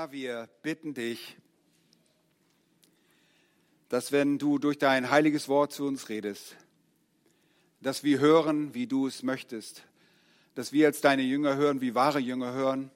[0.00, 1.36] Herr, wir bitten dich,
[3.90, 6.56] dass wenn du durch dein heiliges Wort zu uns redest,
[7.82, 9.84] dass wir hören, wie du es möchtest,
[10.54, 12.90] dass wir als deine Jünger hören, wie wahre Jünger hören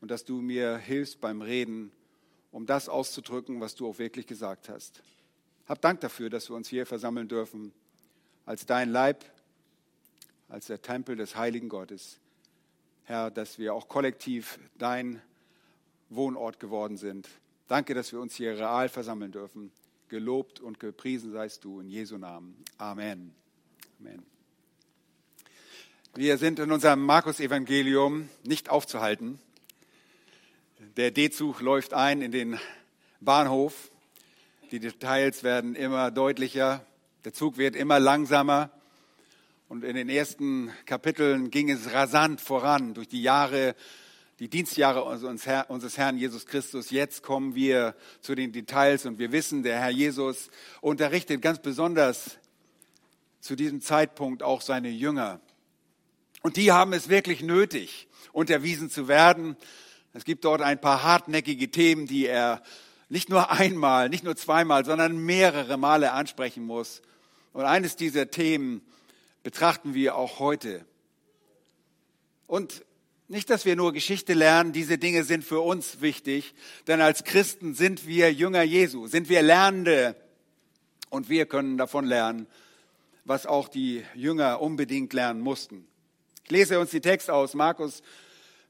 [0.00, 1.92] und dass du mir hilfst beim Reden,
[2.50, 5.00] um das auszudrücken, was du auch wirklich gesagt hast.
[5.68, 7.72] Hab Dank dafür, dass wir uns hier versammeln dürfen,
[8.46, 9.24] als dein Leib,
[10.48, 12.18] als der Tempel des heiligen Gottes.
[13.04, 15.22] Herr, dass wir auch kollektiv dein
[16.08, 17.28] Wohnort geworden sind.
[17.68, 19.72] Danke, dass wir uns hier real versammeln dürfen.
[20.08, 22.56] Gelobt und gepriesen seist du in Jesu Namen.
[22.78, 23.34] Amen.
[24.00, 24.22] Amen.
[26.14, 29.40] Wir sind in unserem Markus-Evangelium nicht aufzuhalten.
[30.96, 32.60] Der D-Zug läuft ein in den
[33.20, 33.90] Bahnhof.
[34.70, 36.86] Die Details werden immer deutlicher.
[37.24, 38.70] Der Zug wird immer langsamer.
[39.68, 43.74] Und in den ersten Kapiteln ging es rasant voran durch die Jahre
[44.40, 46.90] die Dienstjahre unseres Herrn Jesus Christus.
[46.90, 50.50] Jetzt kommen wir zu den Details und wir wissen, der Herr Jesus
[50.80, 52.38] unterrichtet ganz besonders
[53.40, 55.40] zu diesem Zeitpunkt auch seine Jünger.
[56.42, 59.56] Und die haben es wirklich nötig, unterwiesen zu werden.
[60.12, 62.62] Es gibt dort ein paar hartnäckige Themen, die er
[63.08, 67.02] nicht nur einmal, nicht nur zweimal, sondern mehrere Male ansprechen muss.
[67.52, 68.82] Und eines dieser Themen
[69.44, 70.84] betrachten wir auch heute.
[72.48, 72.84] Und
[73.34, 76.54] nicht, dass wir nur Geschichte lernen, diese Dinge sind für uns wichtig,
[76.86, 80.14] denn als Christen sind wir Jünger Jesu, sind wir Lernende
[81.10, 82.46] und wir können davon lernen,
[83.24, 85.84] was auch die Jünger unbedingt lernen mussten.
[86.44, 88.04] Ich lese uns die Text aus, Markus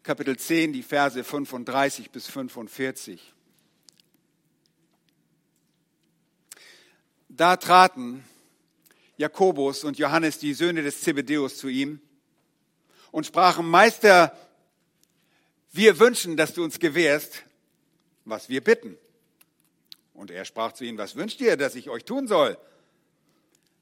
[0.03, 3.35] Kapitel 10, die Verse 35 bis 45.
[7.29, 8.25] Da traten
[9.19, 12.01] Jakobus und Johannes, die Söhne des Zebedeus, zu ihm
[13.11, 14.37] und sprachen, Meister,
[15.75, 17.43] wir wünschen, dass du uns gewährst,
[18.25, 18.97] was wir bitten.
[20.15, 22.57] Und er sprach zu ihnen, was wünscht ihr, dass ich euch tun soll?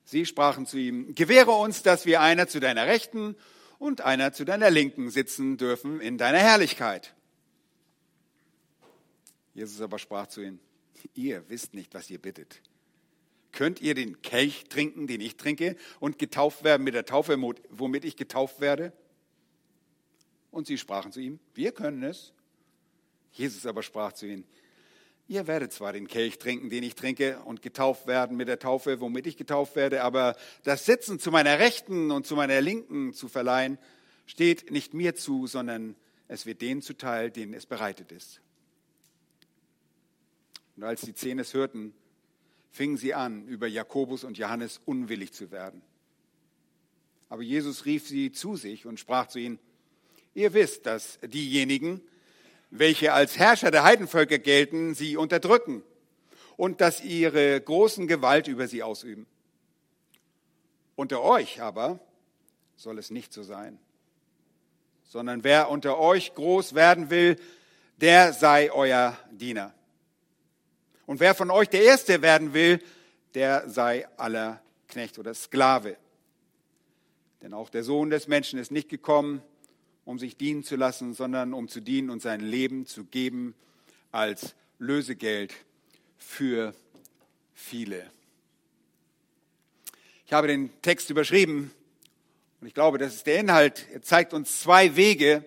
[0.05, 3.37] Sie sprachen zu ihm, gewähre uns, dass wir einer zu deiner Rechten
[3.79, 7.15] und einer zu deiner Linken sitzen dürfen in deiner Herrlichkeit.
[9.55, 10.61] Jesus aber sprach zu ihnen,
[11.15, 12.63] ihr wisst nicht, was ihr bittet.
[13.53, 17.37] Könnt ihr den Kelch trinken, den ich trinke, und getauft werden mit der Taufe,
[17.69, 18.95] womit ich getauft werde?
[20.53, 22.33] Und sie sprachen zu ihm, wir können es.
[23.33, 24.45] Jesus aber sprach zu ihnen,
[25.27, 29.01] ihr werdet zwar den Kelch trinken, den ich trinke, und getauft werden mit der Taufe,
[29.01, 33.29] womit ich getauft werde, aber das Sitzen zu meiner Rechten und zu meiner Linken zu
[33.29, 33.79] verleihen,
[34.27, 35.97] steht nicht mir zu, sondern
[36.29, 38.43] es wird denen zuteil, denen es bereitet ist.
[40.77, 41.95] Und als die Zehn es hörten,
[42.71, 45.83] fingen sie an, über Jakobus und Johannes unwillig zu werden.
[47.31, 49.59] Aber Jesus rief sie zu sich und sprach zu ihnen,
[50.35, 52.01] Ihr wisst, dass diejenigen,
[52.71, 55.83] welche als Herrscher der Heidenvölker gelten, sie unterdrücken
[56.57, 59.27] und dass ihre großen Gewalt über sie ausüben.
[60.97, 62.01] Unter euch aber
[62.77, 63.79] soll es nicht so sein,
[65.05, 67.37] sondern wer unter euch groß werden will,
[67.97, 69.75] der sei euer Diener.
[71.05, 72.83] Und wer von euch der Erste werden will,
[73.35, 75.97] der sei aller Knecht oder Sklave.
[77.43, 79.43] Denn auch der Sohn des Menschen ist nicht gekommen,
[80.05, 83.55] um sich dienen zu lassen, sondern um zu dienen und sein Leben zu geben
[84.11, 85.55] als Lösegeld
[86.19, 86.75] für
[87.55, 88.11] viele.
[90.27, 91.71] Ich habe den Text überschrieben
[92.61, 93.87] und ich glaube, das ist der Inhalt.
[93.93, 95.45] Er zeigt uns zwei Wege,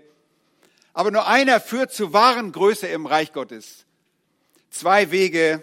[0.93, 3.85] aber nur einer führt zur wahren Größe im Reich Gottes.
[4.69, 5.61] Zwei Wege,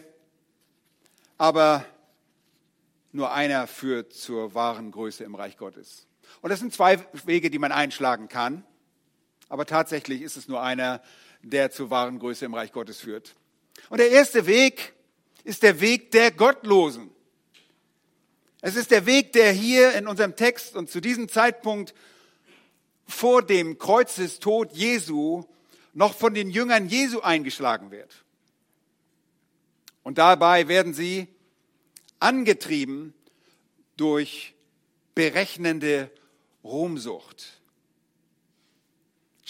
[1.39, 1.85] aber
[3.13, 6.07] nur einer führt zur wahren Größe im Reich Gottes.
[6.41, 8.65] Und das sind zwei Wege, die man einschlagen kann
[9.53, 11.03] aber tatsächlich ist es nur einer,
[11.43, 13.35] der zur wahren Größe im Reich Gottes führt.
[13.91, 14.95] Und der erste Weg
[15.45, 17.11] ist der Weg der Gottlosen.
[18.63, 21.93] Es ist der Weg, der hier in unserem Text und zu diesem Zeitpunkt
[23.07, 25.45] vor dem Kreuzestod Jesu
[25.93, 28.25] noch von den Jüngern Jesu eingeschlagen wird.
[30.03, 31.29] Und dabei werden sie
[32.21, 33.13] angetrieben
[33.99, 34.55] durch
[35.15, 36.11] berechnende
[36.65, 37.62] Ruhmsucht.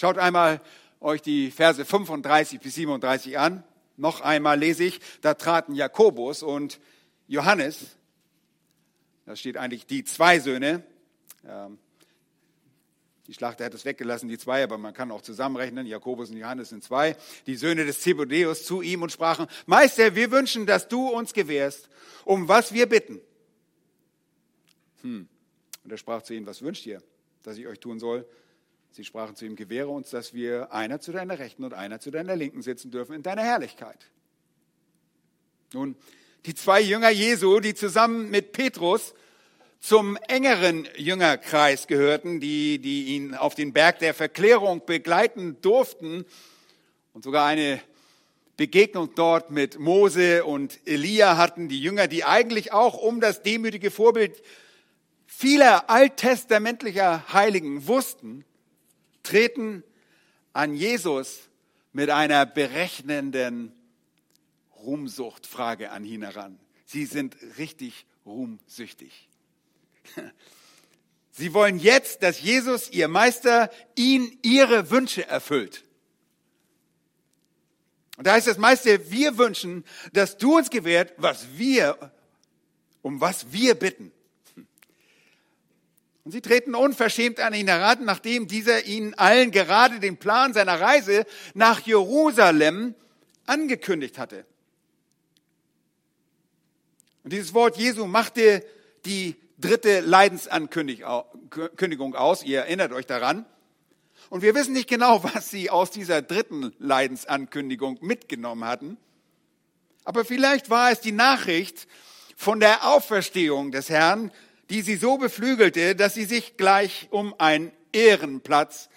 [0.03, 0.59] Schaut einmal
[0.99, 3.63] euch die Verse 35 bis 37 an.
[3.95, 6.81] Noch einmal lese ich, da traten Jakobus und
[7.29, 7.95] Johannes,
[9.25, 10.83] da steht eigentlich die zwei Söhne,
[11.47, 11.77] ähm,
[13.27, 15.87] die Schlachter hat es weggelassen, die zwei, aber man kann auch zusammenrechnen.
[15.87, 17.15] Jakobus und Johannes sind zwei.
[17.47, 21.87] Die Söhne des Zebedeus zu ihm und sprachen, Meister, wir wünschen, dass du uns gewährst,
[22.25, 23.21] um was wir bitten.
[25.01, 25.29] Hm.
[25.85, 27.01] Und er sprach zu ihnen, was wünscht ihr,
[27.43, 28.27] dass ich euch tun soll?
[28.95, 32.11] Sie sprachen zu ihm, gewähre uns, dass wir einer zu deiner Rechten und einer zu
[32.11, 33.97] deiner Linken sitzen dürfen in deiner Herrlichkeit.
[35.73, 35.95] Nun,
[36.45, 39.15] die zwei Jünger Jesu, die zusammen mit Petrus
[39.79, 46.23] zum engeren Jüngerkreis gehörten, die, die ihn auf den Berg der Verklärung begleiten durften
[47.13, 47.81] und sogar eine
[48.57, 53.89] Begegnung dort mit Mose und Elia hatten, die Jünger, die eigentlich auch um das demütige
[53.89, 54.43] Vorbild
[55.25, 58.45] vieler alttestamentlicher Heiligen wussten,
[59.23, 59.83] treten
[60.53, 61.49] an Jesus
[61.91, 63.71] mit einer berechnenden
[64.77, 66.59] Ruhmsuchtfrage an ihn heran.
[66.85, 69.29] Sie sind richtig ruhmsüchtig.
[71.31, 75.83] Sie wollen jetzt, dass Jesus, ihr Meister, ihnen ihre Wünsche erfüllt.
[78.17, 82.11] Und da heißt das Meister, wir wünschen, dass du uns gewährt, was wir,
[83.01, 84.11] um was wir bitten.
[86.23, 90.79] Und sie treten unverschämt an ihn heran, nachdem dieser ihnen allen gerade den Plan seiner
[90.79, 92.95] Reise nach Jerusalem
[93.45, 94.45] angekündigt hatte.
[97.23, 98.65] Und dieses Wort Jesu machte
[99.05, 102.43] die dritte Leidensankündigung aus.
[102.43, 103.45] Ihr erinnert euch daran.
[104.29, 108.97] Und wir wissen nicht genau, was sie aus dieser dritten Leidensankündigung mitgenommen hatten.
[110.05, 111.87] Aber vielleicht war es die Nachricht
[112.35, 114.31] von der Auferstehung des Herrn,
[114.73, 118.89] die sie so beflügelte, dass sie sich gleich um einen Ehrenplatz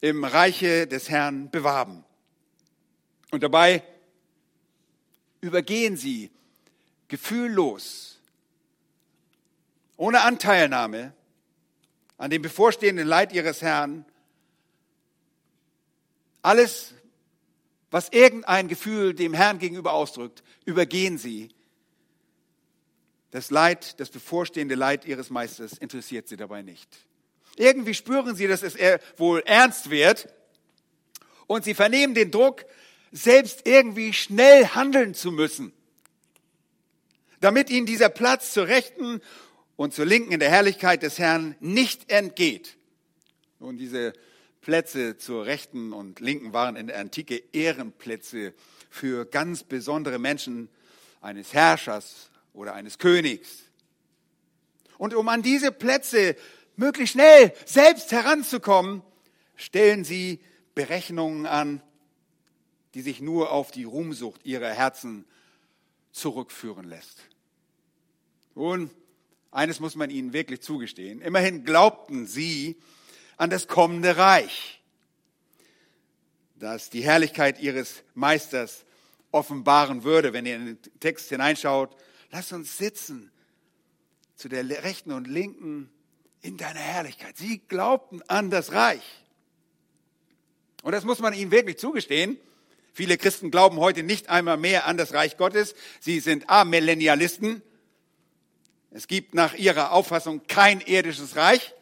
[0.00, 2.04] im Reiche des Herrn bewarben.
[3.30, 3.84] Und dabei
[5.40, 6.32] übergehen sie
[7.06, 8.18] gefühllos,
[9.96, 11.14] ohne Anteilnahme
[12.18, 14.04] an dem bevorstehenden Leid ihres Herrn,
[16.42, 16.92] alles,
[17.92, 21.53] was irgendein Gefühl dem Herrn gegenüber ausdrückt, übergehen sie.
[23.34, 26.88] Das Leid, das bevorstehende Leid ihres Meisters interessiert sie dabei nicht.
[27.56, 28.76] Irgendwie spüren sie, dass es
[29.16, 30.28] wohl ernst wird
[31.48, 32.64] und sie vernehmen den Druck,
[33.10, 35.72] selbst irgendwie schnell handeln zu müssen
[37.44, 39.20] damit ihnen dieser Platz zur Rechten
[39.76, 42.78] und zur Linken in der Herrlichkeit des Herrn nicht entgeht.
[43.60, 44.14] Nun, diese
[44.62, 48.54] Plätze zur Rechten und Linken waren in der Antike Ehrenplätze
[48.88, 50.70] für ganz besondere Menschen
[51.20, 53.64] eines Herrschers oder eines Königs.
[54.96, 56.36] Und um an diese Plätze
[56.76, 59.02] möglichst schnell selbst heranzukommen,
[59.56, 60.40] stellen sie
[60.74, 61.82] Berechnungen an,
[62.94, 65.24] die sich nur auf die Ruhmsucht ihrer Herzen
[66.12, 67.18] zurückführen lässt.
[68.54, 68.90] Nun,
[69.50, 71.20] eines muss man ihnen wirklich zugestehen.
[71.20, 72.76] Immerhin glaubten sie
[73.36, 74.80] an das kommende Reich,
[76.54, 78.84] das die Herrlichkeit ihres Meisters
[79.32, 80.32] offenbaren würde.
[80.32, 81.96] Wenn ihr in den Text hineinschaut,
[82.30, 83.30] lass uns sitzen
[84.36, 85.90] zu der rechten und linken
[86.40, 87.36] in deiner Herrlichkeit.
[87.36, 89.02] Sie glaubten an das Reich.
[90.82, 92.36] Und das muss man ihnen wirklich zugestehen.
[92.92, 95.74] Viele Christen glauben heute nicht einmal mehr an das Reich Gottes.
[96.00, 97.62] Sie sind Amillennialisten.
[98.90, 101.74] Es gibt nach ihrer Auffassung kein irdisches Reich.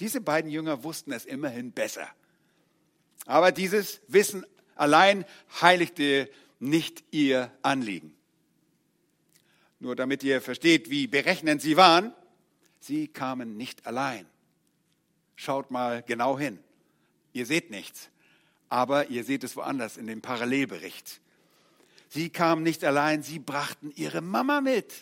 [0.00, 2.08] Diese beiden Jünger wussten es immerhin besser.
[3.26, 5.24] Aber dieses Wissen allein
[5.60, 8.17] heiligte nicht ihr Anliegen.
[9.80, 12.12] Nur damit ihr versteht, wie berechnend sie waren,
[12.80, 14.26] sie kamen nicht allein.
[15.36, 16.58] Schaut mal genau hin.
[17.32, 18.10] Ihr seht nichts,
[18.68, 21.20] aber ihr seht es woanders in dem Parallelbericht.
[22.08, 24.92] Sie kamen nicht allein, sie brachten ihre Mama mit.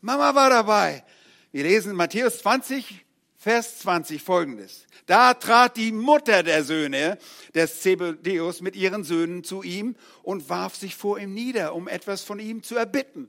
[0.00, 1.04] Mama war dabei.
[1.52, 3.01] Wir lesen Matthäus 20,
[3.42, 4.86] Vers 20 folgendes.
[5.06, 7.18] Da trat die Mutter der Söhne
[7.56, 12.22] des Zebedeus mit ihren Söhnen zu ihm und warf sich vor ihm nieder, um etwas
[12.22, 13.28] von ihm zu erbitten.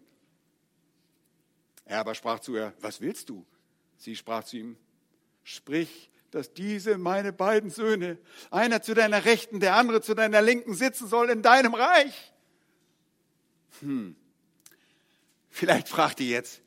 [1.86, 3.44] Er aber sprach zu ihr, was willst du?
[3.98, 4.78] Sie sprach zu ihm,
[5.44, 8.20] sprich, dass diese meine beiden Söhne,
[8.52, 12.34] einer zu deiner Rechten, der andere zu deiner Linken sitzen soll in deinem Reich.
[13.80, 14.16] Hm.
[15.50, 16.62] Vielleicht fragt ihr jetzt,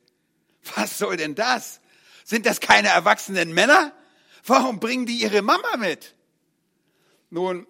[0.75, 1.79] was soll denn das?
[2.27, 3.93] Sind das keine erwachsenen Männer?
[4.45, 6.13] Warum bringen die ihre Mama mit?
[7.29, 7.65] Nun,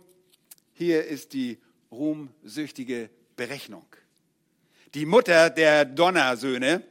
[0.73, 1.59] hier ist die
[1.91, 3.85] ruhmsüchtige Berechnung.
[4.95, 6.81] Die Mutter der Donnersöhne,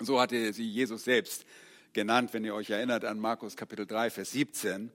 [0.00, 1.46] so hatte sie Jesus selbst
[1.94, 4.92] genannt, wenn ihr euch erinnert an Markus Kapitel 3, Vers 17.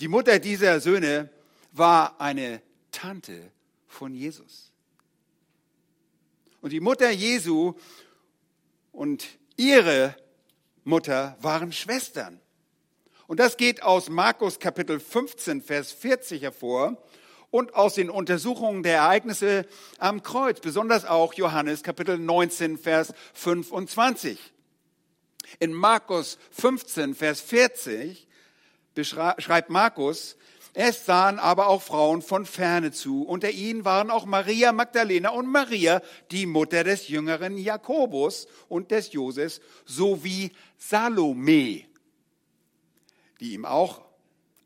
[0.00, 1.30] Die Mutter dieser Söhne
[1.70, 2.60] war eine
[2.90, 3.52] Tante
[3.86, 4.72] von Jesus.
[6.60, 7.74] Und die Mutter Jesu
[8.90, 10.16] und ihre
[10.84, 12.40] Mutter waren Schwestern.
[13.26, 17.02] Und das geht aus Markus Kapitel 15, Vers 40 hervor
[17.50, 19.66] und aus den Untersuchungen der Ereignisse
[19.98, 24.38] am Kreuz, besonders auch Johannes Kapitel 19, Vers 25.
[25.60, 28.26] In Markus 15, Vers 40
[29.00, 30.36] schreibt Markus,
[30.74, 33.24] es sahen aber auch Frauen von ferne zu.
[33.24, 36.00] Unter ihnen waren auch Maria Magdalena und Maria,
[36.30, 41.84] die Mutter des jüngeren Jakobus und des Joses, sowie Salome,
[43.40, 44.02] die ihm auch,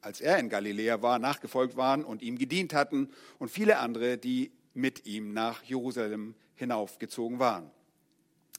[0.01, 4.53] als er in Galiläa war, nachgefolgt waren und ihm gedient hatten und viele andere, die
[4.75, 7.69] mit ihm nach Jerusalem hinaufgezogen waren.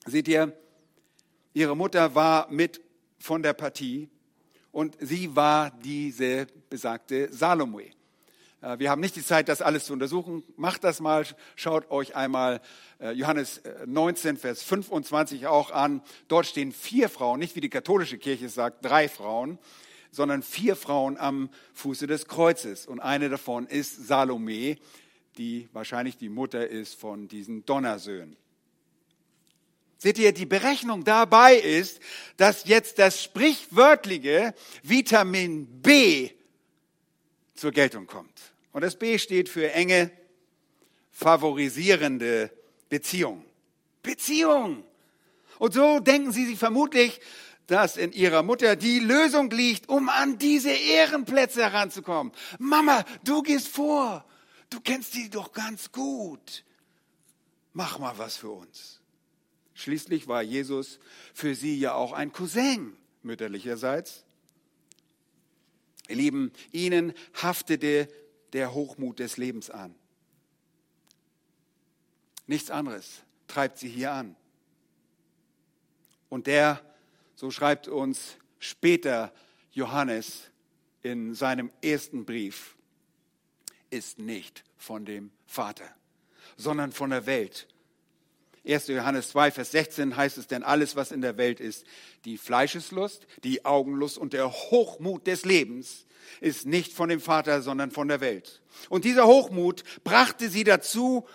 [0.06, 0.52] Seht ihr,
[1.54, 2.82] ihre Mutter war mit
[3.20, 4.10] von der Partie
[4.72, 7.92] und sie war diese besagte Salome.
[8.62, 10.44] Äh, wir haben nicht die Zeit, das alles zu untersuchen.
[10.56, 12.62] Macht das mal, schaut euch einmal
[13.00, 16.02] äh, Johannes 19, äh, Vers 25 auch an.
[16.28, 19.60] Dort stehen vier Frauen, nicht wie die katholische Kirche sagt, drei Frauen,
[20.12, 22.88] sondern vier Frauen am Fuße des Kreuzes.
[22.88, 24.78] Und eine davon ist Salome,
[25.38, 28.36] die wahrscheinlich die Mutter ist von diesen Donnersöhnen.
[30.00, 32.00] Seht ihr, die Berechnung dabei ist,
[32.38, 36.37] dass jetzt das sprichwörtliche Vitamin B
[37.58, 38.54] zur Geltung kommt.
[38.72, 40.12] Und das B steht für enge,
[41.12, 42.52] favorisierende
[42.90, 43.44] Beziehung.
[44.04, 44.84] Beziehung.
[45.60, 47.20] Und so denken Sie sich vermutlich,
[47.66, 52.32] dass in Ihrer Mutter die Lösung liegt, um an diese Ehrenplätze heranzukommen.
[52.60, 54.24] Mama, du gehst vor.
[54.70, 56.64] Du kennst die doch ganz gut.
[57.74, 59.02] Mach mal was für uns.
[59.74, 61.00] Schließlich war Jesus
[61.34, 64.24] für sie ja auch ein Cousin mütterlicherseits.
[66.08, 68.08] Ihr Lieben, ihnen haftete
[68.54, 69.96] der Hochmut des Lebens an.
[72.46, 74.36] Nichts anderes treibt sie hier an.
[76.30, 76.82] Und der,
[77.36, 79.34] so schreibt uns später
[79.72, 80.50] Johannes
[81.04, 82.76] in seinem ersten Brief,
[83.90, 85.90] ist nicht von dem Vater,
[86.58, 87.68] sondern von der Welt
[88.68, 88.88] 1.
[88.88, 91.86] Johannes 2, Vers 16 heißt es, denn alles, was in der Welt ist,
[92.26, 96.06] die Fleischeslust, die Augenlust und der Hochmut des Lebens,
[96.42, 98.62] ist nicht von dem Vater, sondern von der Welt.
[98.90, 101.26] Und dieser Hochmut brachte sie dazu,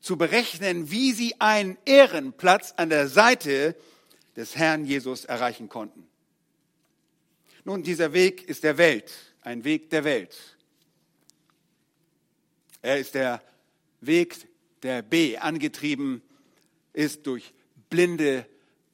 [0.00, 3.74] zu berechnen, wie sie einen Ehrenplatz an der Seite
[4.36, 6.06] des Herrn Jesus erreichen konnten.
[7.64, 10.56] Nun, dieser Weg ist der Welt, ein Weg der Welt.
[12.80, 13.42] Er ist der
[14.00, 14.36] Weg
[14.82, 16.22] der B, angetrieben
[16.98, 17.54] ist durch
[17.90, 18.44] blinde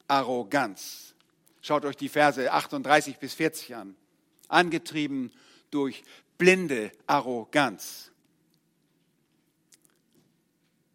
[0.09, 1.15] Arroganz.
[1.63, 3.97] Schaut euch die Verse 38 bis 40 an.
[4.49, 5.33] Angetrieben
[5.71, 6.05] durch
[6.37, 8.13] blinde Arroganz.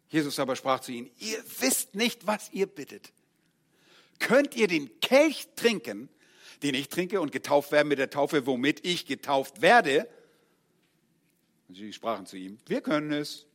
[0.08, 3.12] Jesus aber sprach zu ihnen, ihr wisst nicht, was ihr bittet.
[4.20, 6.08] Könnt ihr den Kelch trinken,
[6.62, 10.08] den ich trinke und getauft werden mit der Taufe, womit ich getauft werde?
[11.66, 13.46] Und sie sprachen zu ihm, wir können es.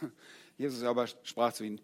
[0.58, 1.80] Jesus aber sprach zu ihnen,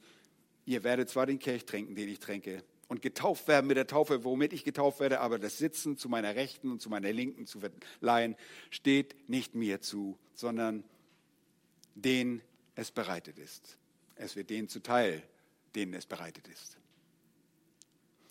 [0.66, 4.22] ihr werdet zwar den Kelch trinken, den ich trinke, und getauft werden mit der Taufe,
[4.24, 7.60] womit ich getauft werde, aber das Sitzen zu meiner Rechten und zu meiner Linken zu
[7.60, 8.36] verleihen,
[8.70, 10.84] steht nicht mir zu, sondern
[11.94, 12.42] denen
[12.74, 13.76] es bereitet ist.
[14.14, 15.22] Es wird denen zuteil,
[15.74, 16.76] denen es bereitet ist.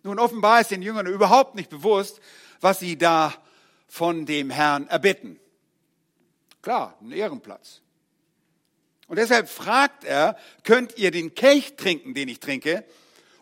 [0.03, 2.21] Nun, offenbar ist den Jüngern überhaupt nicht bewusst,
[2.61, 3.33] was sie da
[3.87, 5.39] von dem Herrn erbitten.
[6.61, 7.81] Klar, ein Ehrenplatz.
[9.07, 12.83] Und deshalb fragt er, könnt ihr den Kelch trinken, den ich trinke,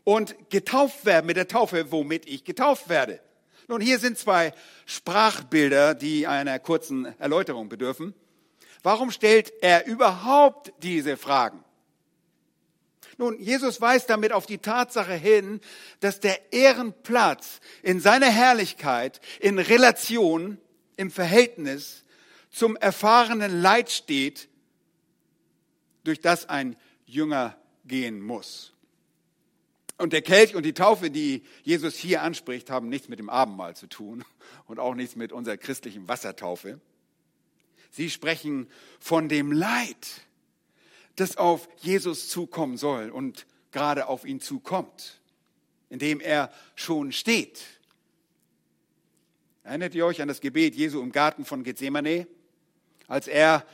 [0.04, 3.22] und getauft werden mit der Taufe, womit ich getauft werde?
[3.68, 4.54] Nun, hier sind zwei
[4.86, 8.14] Sprachbilder, die einer kurzen Erläuterung bedürfen.
[8.82, 11.64] Warum stellt er überhaupt diese Fragen?
[13.18, 15.62] Nun, Jesus weist damit auf die Tatsache hin,
[16.02, 20.58] dass der Ehrenplatz in seiner Herrlichkeit in Relation,
[20.98, 22.04] im Verhältnis
[22.50, 24.50] zum erfahrenen Leid steht,
[26.04, 28.74] durch das ein Jünger gehen muss.
[29.98, 33.76] Und der Kelch und die Taufe, die Jesus hier anspricht, haben nichts mit dem Abendmahl
[33.76, 34.26] zu tun
[34.66, 36.80] und auch nichts mit unserer christlichen Wassertaufe.
[37.92, 38.68] Sie sprechen
[39.00, 40.22] von dem Leid,
[41.16, 45.22] das auf Jesus zukommen soll und gerade auf ihn zukommt,
[45.90, 47.62] in dem er schon steht.
[49.64, 52.28] Erinnert ihr euch an das Gebet Jesu im Garten von Gethsemane,
[53.08, 53.66] als er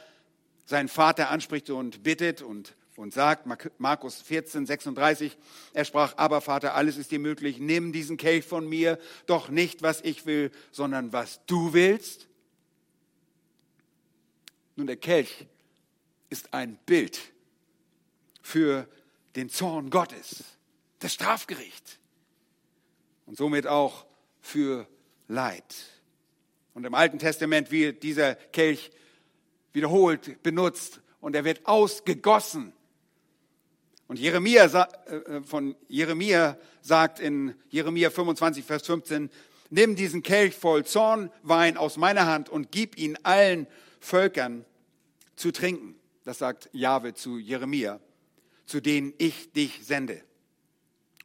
[0.69, 3.47] seinen Vater anspricht und bittet und, und sagt,
[3.79, 5.35] Markus 14, 36,
[5.73, 9.81] er sprach, aber Vater, alles ist dir möglich, nimm diesen Kelch von mir, doch nicht,
[9.81, 12.27] was ich will, sondern was du willst.
[14.75, 15.47] Nun, der Kelch
[16.29, 17.19] ist ein Bild
[18.43, 18.87] für
[19.35, 20.43] den Zorn Gottes,
[20.99, 21.97] das Strafgericht
[23.25, 24.05] und somit auch
[24.39, 24.87] für
[25.27, 25.75] Leid.
[26.75, 28.91] Und im Alten Testament wird dieser Kelch
[29.73, 32.73] wiederholt benutzt und er wird ausgegossen.
[34.07, 39.29] Und Jeremia, äh, äh, von Jeremia sagt in Jeremia 25, Vers 15,
[39.69, 43.67] nimm diesen Kelch voll Zornwein aus meiner Hand und gib ihn allen
[43.99, 44.65] Völkern
[45.35, 45.95] zu trinken.
[46.23, 47.99] Das sagt Jahwe zu Jeremia,
[48.65, 50.23] zu denen ich dich sende.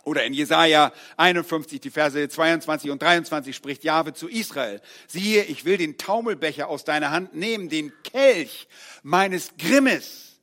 [0.05, 4.81] Oder in Jesaja 51, die Verse 22 und 23 spricht Jahwe zu Israel.
[5.07, 8.69] Siehe, ich will den Taumelbecher aus deiner Hand nehmen, den Kelch
[9.03, 10.39] meines Grimmes,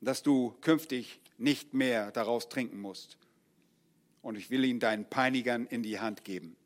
[0.00, 3.18] dass du künftig nicht mehr daraus trinken musst.
[4.22, 6.56] Und ich will ihn deinen Peinigern in die Hand geben.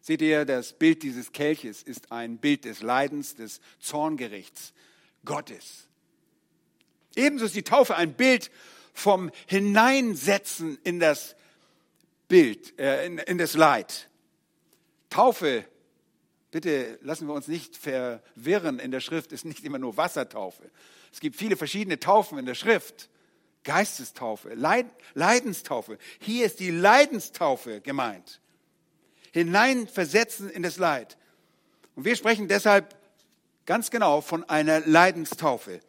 [0.00, 4.72] Seht ihr, das Bild dieses Kelches ist ein Bild des Leidens, des Zorngerichts
[5.24, 5.88] Gottes.
[7.14, 8.50] Ebenso ist die Taufe ein Bild
[8.98, 11.36] vom Hineinsetzen in das
[12.28, 14.08] Bild, äh, in, in das Leid.
[15.10, 15.64] Taufe,
[16.50, 20.70] bitte lassen wir uns nicht verwirren, in der Schrift ist nicht immer nur Wassertaufe.
[21.12, 23.08] Es gibt viele verschiedene Taufen in der Schrift.
[23.64, 25.98] Geistestaufe, Leid, Leidenstaufe.
[26.20, 28.40] Hier ist die Leidenstaufe gemeint.
[29.32, 31.18] Hineinversetzen in das Leid.
[31.94, 32.96] Und wir sprechen deshalb
[33.66, 35.80] ganz genau von einer Leidenstaufe.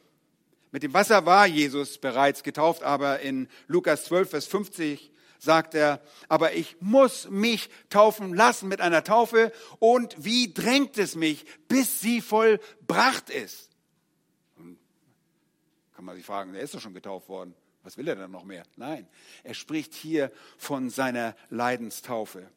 [0.71, 6.01] Mit dem Wasser war Jesus bereits getauft, aber in Lukas 12, Vers 50 sagt er,
[6.27, 12.01] aber ich muss mich taufen lassen mit einer Taufe und wie drängt es mich, bis
[12.01, 13.69] sie vollbracht ist?
[15.95, 17.55] Kann man sich fragen, er ist doch schon getauft worden.
[17.83, 18.63] Was will er dann noch mehr?
[18.75, 19.07] Nein,
[19.43, 22.49] er spricht hier von seiner Leidenstaufe.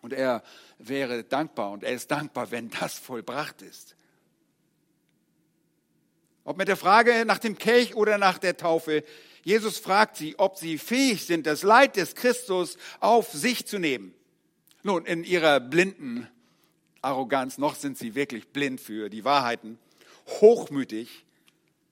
[0.00, 0.42] Und er
[0.78, 3.96] wäre dankbar und er ist dankbar, wenn das vollbracht ist.
[6.48, 9.04] Ob mit der Frage nach dem Kelch oder nach der Taufe.
[9.44, 14.14] Jesus fragt sie, ob sie fähig sind, das Leid des Christus auf sich zu nehmen.
[14.82, 16.26] Nun, in ihrer blinden
[17.02, 19.78] Arroganz, noch sind sie wirklich blind für die Wahrheiten,
[20.40, 21.26] hochmütig,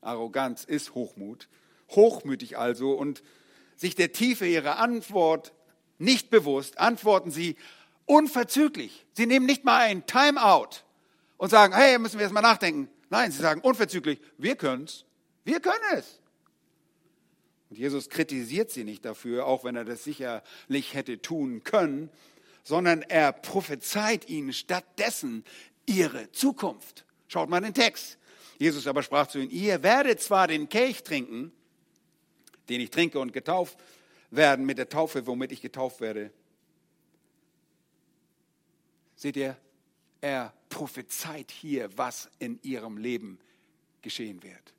[0.00, 1.48] Arroganz ist Hochmut,
[1.90, 3.22] hochmütig also und
[3.76, 5.52] sich der Tiefe ihrer Antwort
[5.98, 7.56] nicht bewusst, antworten sie
[8.06, 9.04] unverzüglich.
[9.12, 10.80] Sie nehmen nicht mal ein Timeout
[11.36, 12.88] und sagen, hey, müssen wir erst mal nachdenken.
[13.10, 15.04] Nein, sie sagen unverzüglich, wir können es,
[15.44, 16.20] wir können es.
[17.70, 22.10] Und Jesus kritisiert sie nicht dafür, auch wenn er das sicherlich hätte tun können,
[22.62, 25.44] sondern er prophezeit ihnen stattdessen
[25.86, 27.04] ihre Zukunft.
[27.28, 28.18] Schaut mal den Text.
[28.58, 31.52] Jesus aber sprach zu ihnen, ihr werdet zwar den Kelch trinken,
[32.68, 33.78] den ich trinke und getauft
[34.30, 36.32] werden mit der Taufe, womit ich getauft werde.
[39.14, 39.56] Seht ihr,
[40.26, 43.38] er prophezeit hier, was in ihrem Leben
[44.02, 44.74] geschehen wird.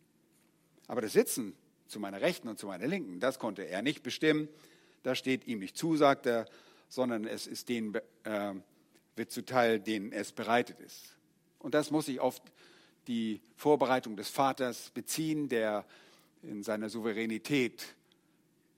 [0.88, 1.56] Aber das Sitzen
[1.88, 4.50] zu meiner Rechten und zu meiner Linken, das konnte er nicht bestimmen.
[5.04, 6.46] Das steht ihm nicht zu, sagt er,
[6.90, 8.54] sondern es ist den, äh,
[9.16, 11.16] wird zuteil, denen es bereitet ist.
[11.60, 12.42] Und das muss sich auf
[13.08, 15.86] die Vorbereitung des Vaters beziehen, der
[16.44, 17.96] in seiner Souveränität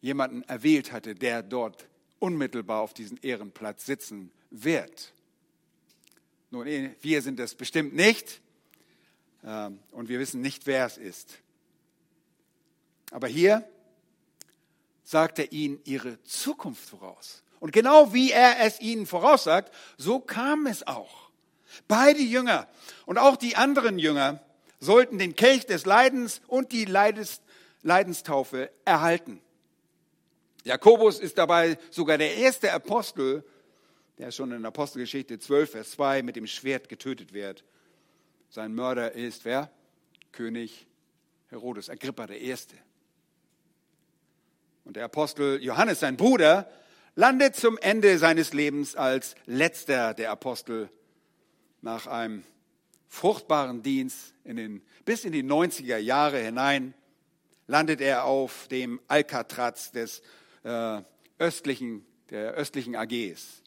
[0.01, 1.87] jemanden erwählt hatte, der dort
[2.19, 5.13] unmittelbar auf diesen Ehrenplatz sitzen wird.
[6.51, 8.41] Nun, eh, wir sind es bestimmt nicht
[9.43, 11.37] ähm, und wir wissen nicht, wer es ist.
[13.11, 13.67] Aber hier
[15.03, 17.43] sagt er ihnen ihre Zukunft voraus.
[17.59, 21.29] Und genau wie er es ihnen voraussagt, so kam es auch.
[21.87, 22.67] Beide Jünger
[23.05, 24.41] und auch die anderen Jünger
[24.79, 27.41] sollten den Kelch des Leidens und die Leides,
[27.83, 29.41] Leidenstaufe erhalten.
[30.63, 33.43] Jakobus ist dabei sogar der erste Apostel,
[34.19, 37.63] der schon in Apostelgeschichte 12, Vers 2 mit dem Schwert getötet wird.
[38.49, 39.71] Sein Mörder ist wer?
[40.33, 40.87] König
[41.47, 42.75] Herodes, Agrippa der Erste.
[44.83, 46.69] Und der Apostel Johannes, sein Bruder,
[47.15, 50.89] landet zum Ende seines Lebens als letzter der Apostel
[51.81, 52.43] nach einem
[53.07, 56.93] fruchtbaren Dienst in den, bis in die 90er Jahre hinein,
[57.67, 60.21] landet er auf dem Alcatraz des
[60.63, 61.01] äh,
[61.37, 63.63] östlichen, der östlichen Ägäis.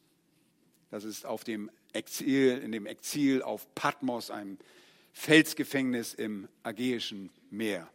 [0.92, 4.58] Das ist auf dem Exil, in dem Exil auf Patmos, einem
[5.14, 7.88] Felsgefängnis im Ägäischen Meer.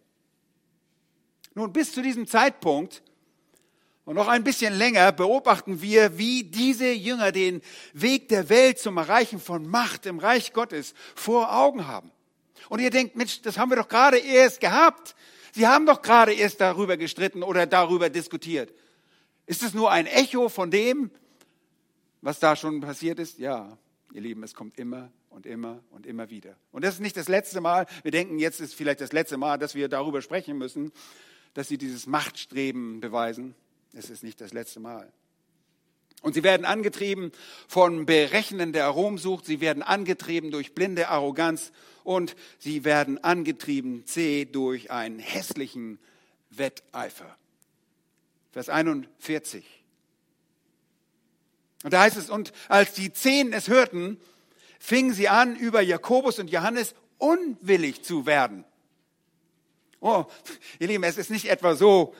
[1.53, 3.03] Nun, bis zu diesem Zeitpunkt
[4.03, 7.61] und noch ein bisschen länger beobachten wir, wie diese Jünger den
[7.93, 12.09] Weg der Welt zum Erreichen von Macht im Reich Gottes vor Augen haben.
[12.67, 15.15] Und ihr denkt, Mensch, das haben wir doch gerade erst gehabt.
[15.51, 18.73] Sie haben doch gerade erst darüber gestritten oder darüber diskutiert.
[19.45, 21.11] Ist es nur ein Echo von dem,
[22.21, 23.39] was da schon passiert ist?
[23.39, 23.77] Ja,
[24.13, 26.55] ihr Lieben, es kommt immer und immer und immer wieder.
[26.71, 27.85] Und das ist nicht das letzte Mal.
[28.03, 30.91] Wir denken, jetzt ist vielleicht das letzte Mal, dass wir darüber sprechen müssen,
[31.53, 33.55] dass sie dieses Machtstreben beweisen.
[33.93, 35.11] Es ist nicht das letzte Mal.
[36.21, 37.31] Und sie werden angetrieben
[37.67, 41.71] von berechnender Ruhmsucht, sie werden angetrieben durch blinde Arroganz
[42.03, 45.99] und sie werden angetrieben, C, durch einen hässlichen
[46.49, 47.37] Wetteifer.
[48.51, 49.76] Vers 41.
[51.83, 54.19] Und da heißt es, und als die Zehn es hörten,
[54.79, 58.65] fingen sie an, über Jakobus und Johannes unwillig zu werden.
[59.99, 60.25] Oh,
[60.79, 62.13] ihr Lieben, es ist nicht etwa so,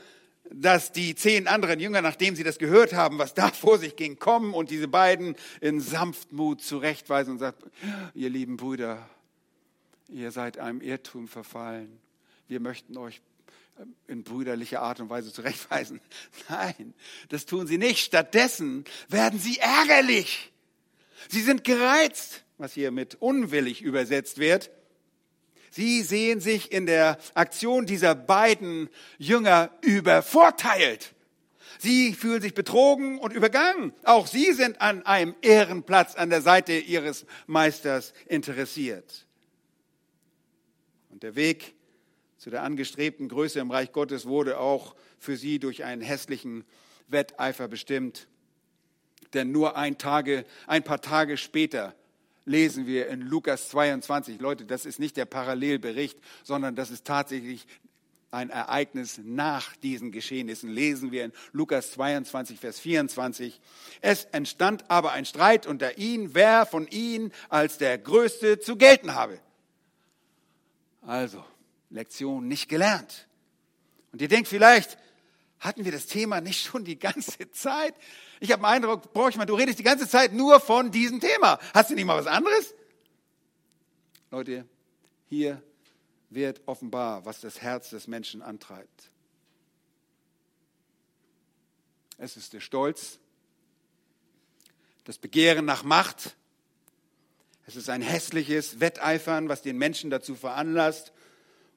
[0.51, 4.17] dass die zehn anderen Jünger, nachdem sie das gehört haben, was da vor sich ging,
[4.17, 7.57] kommen und diese beiden in Sanftmut zurechtweisen und sagen,
[8.13, 9.07] ihr lieben Brüder,
[10.07, 11.99] ihr seid einem Irrtum verfallen.
[12.47, 13.21] Wir möchten euch
[14.07, 16.01] in brüderlicher Art und Weise zurechtweisen.
[16.49, 16.93] Nein,
[17.29, 17.99] das tun sie nicht.
[17.99, 20.51] Stattdessen werden sie ärgerlich.
[21.29, 24.71] Sie sind gereizt, was hier mit unwillig übersetzt wird.
[25.71, 31.13] Sie sehen sich in der Aktion dieser beiden Jünger übervorteilt.
[31.79, 33.93] Sie fühlen sich betrogen und übergangen.
[34.03, 39.27] Auch sie sind an einem Ehrenplatz an der Seite ihres Meisters interessiert.
[41.09, 41.75] Und der Weg
[42.37, 46.65] zu der angestrebten Größe im Reich Gottes wurde auch für sie durch einen hässlichen
[47.07, 48.27] Wetteifer bestimmt.
[49.33, 51.95] Denn nur ein, Tage, ein paar Tage später
[52.45, 57.67] lesen wir in Lukas 22, Leute, das ist nicht der Parallelbericht, sondern das ist tatsächlich
[58.31, 60.69] ein Ereignis nach diesen Geschehnissen.
[60.69, 63.59] Lesen wir in Lukas 22, Vers 24.
[64.01, 69.15] Es entstand aber ein Streit unter ihnen, wer von ihnen als der Größte zu gelten
[69.15, 69.39] habe.
[71.01, 71.43] Also,
[71.89, 73.27] Lektion nicht gelernt.
[74.11, 74.97] Und ihr denkt vielleicht,
[75.59, 77.95] hatten wir das Thema nicht schon die ganze Zeit?
[78.39, 81.59] Ich habe den Eindruck, Borchmann, du redest die ganze Zeit nur von diesem Thema.
[81.73, 82.73] Hast du nicht mal was anderes?
[84.29, 84.65] Leute,
[85.27, 85.61] hier
[86.29, 89.09] wird offenbar, was das Herz des Menschen antreibt.
[92.17, 93.19] Es ist der Stolz,
[95.03, 96.35] das Begehren nach Macht.
[97.65, 101.13] Es ist ein hässliches Wetteifern, was den Menschen dazu veranlasst,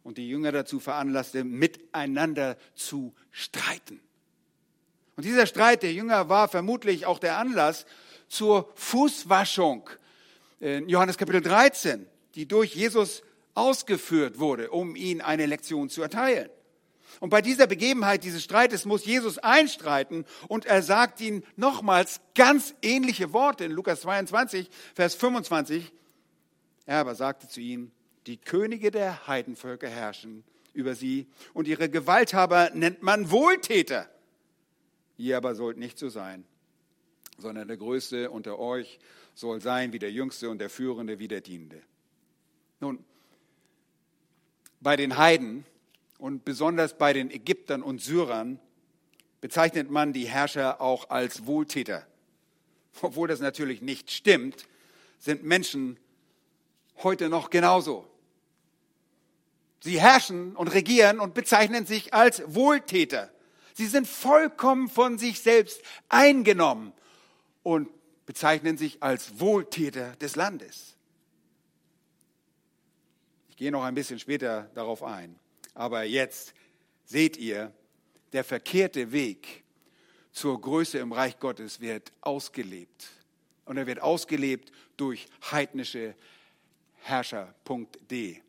[0.03, 4.01] und die Jünger dazu veranlasste, miteinander zu streiten.
[5.17, 7.85] Und dieser Streit der Jünger war vermutlich auch der Anlass
[8.29, 9.91] zur Fußwaschung
[10.61, 13.23] in Johannes Kapitel 13, die durch Jesus
[13.55, 16.49] ausgeführt wurde, um ihn eine Lektion zu erteilen.
[17.19, 22.75] Und bei dieser Begebenheit dieses Streites muss Jesus einstreiten und er sagt ihnen nochmals ganz
[22.83, 25.93] ähnliche Worte in Lukas 22, Vers 25.
[26.87, 27.93] Er aber sagte zu ihnen,
[28.31, 34.09] die Könige der Heidenvölker herrschen über sie und ihre Gewalthaber nennt man Wohltäter.
[35.19, 36.45] Ihr aber sollt nicht so sein,
[37.39, 39.01] sondern der Größte unter euch
[39.35, 41.83] soll sein wie der Jüngste und der Führende wie der Dienende.
[42.79, 43.05] Nun,
[44.81, 45.65] bei den Heiden
[46.19, 48.61] und besonders bei den Ägyptern und Syrern
[49.41, 52.07] bezeichnet man die Herrscher auch als Wohltäter.
[53.03, 54.69] Obwohl das natürlich nicht stimmt,
[55.19, 55.99] sind Menschen
[57.03, 58.10] heute noch genauso.
[59.83, 63.31] Sie herrschen und regieren und bezeichnen sich als Wohltäter.
[63.75, 66.93] Sie sind vollkommen von sich selbst eingenommen
[67.63, 67.89] und
[68.27, 70.97] bezeichnen sich als Wohltäter des Landes.
[73.49, 75.39] Ich gehe noch ein bisschen später darauf ein.
[75.75, 76.55] Aber jetzt
[77.07, 77.73] seht ihr,
[78.33, 79.65] der verkehrte Weg
[80.33, 83.11] zur Größe im Reich Gottes wird ausgelebt.
[83.65, 86.15] Und er wird ausgelebt durch heidnische
[87.03, 87.55] Herrscher.
[88.11, 88.43] D.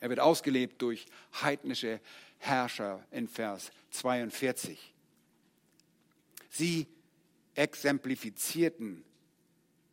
[0.00, 1.06] Er wird ausgelebt durch
[1.42, 2.00] heidnische
[2.38, 4.92] Herrscher in Vers 42.
[6.50, 6.86] Sie
[7.54, 9.04] exemplifizierten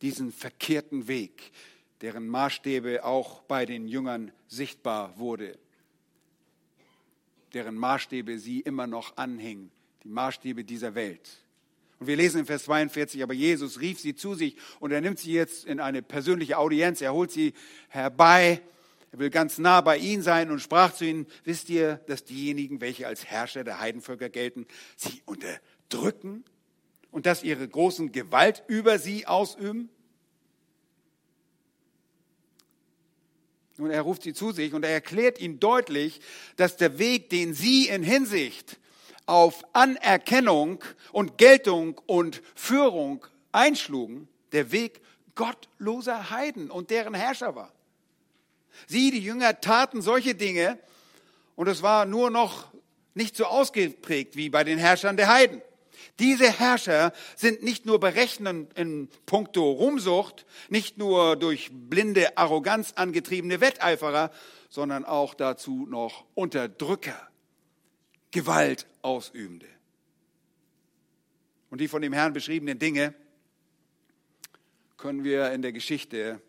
[0.02, 1.52] diesen verkehrten Weg,
[2.00, 5.58] deren Maßstäbe auch bei den Jüngern sichtbar wurde,
[7.54, 9.70] deren Maßstäbe sie immer noch anhängen,
[10.02, 11.42] die Maßstäbe dieser Welt.
[12.00, 15.20] Und wir lesen in Vers 42, aber Jesus rief sie zu sich und er nimmt
[15.20, 17.54] sie jetzt in eine persönliche Audienz, er holt sie
[17.88, 18.60] herbei,
[19.12, 22.80] er will ganz nah bei ihnen sein und sprach zu ihnen, wisst ihr, dass diejenigen,
[22.80, 26.44] welche als Herrscher der Heidenvölker gelten, sie unterdrücken
[27.10, 29.90] und dass ihre großen Gewalt über sie ausüben?
[33.76, 36.20] Und er ruft sie zu sich und er erklärt ihnen deutlich,
[36.56, 38.78] dass der Weg, den sie in Hinsicht
[39.26, 45.02] auf Anerkennung und Geltung und Führung einschlugen, der Weg
[45.34, 47.74] gottloser Heiden und deren Herrscher war.
[48.86, 50.78] Sie, die Jünger, taten solche Dinge
[51.56, 52.72] und es war nur noch
[53.14, 55.60] nicht so ausgeprägt wie bei den Herrschern der Heiden.
[56.18, 63.60] Diese Herrscher sind nicht nur berechnend in puncto Ruhmsucht, nicht nur durch blinde Arroganz angetriebene
[63.60, 64.30] Wetteiferer,
[64.68, 67.28] sondern auch dazu noch Unterdrücker.
[68.30, 69.66] Gewalt ausübende.
[71.70, 73.14] Und die von dem Herrn beschriebenen Dinge
[74.96, 76.40] können wir in der Geschichte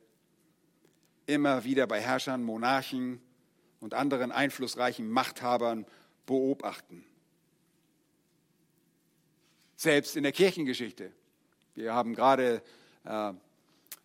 [1.26, 3.22] immer wieder bei Herrschern, Monarchen
[3.80, 5.86] und anderen einflussreichen Machthabern
[6.26, 7.04] beobachten.
[9.76, 11.12] Selbst in der Kirchengeschichte
[11.76, 12.62] Wir haben gerade
[13.04, 13.34] äh,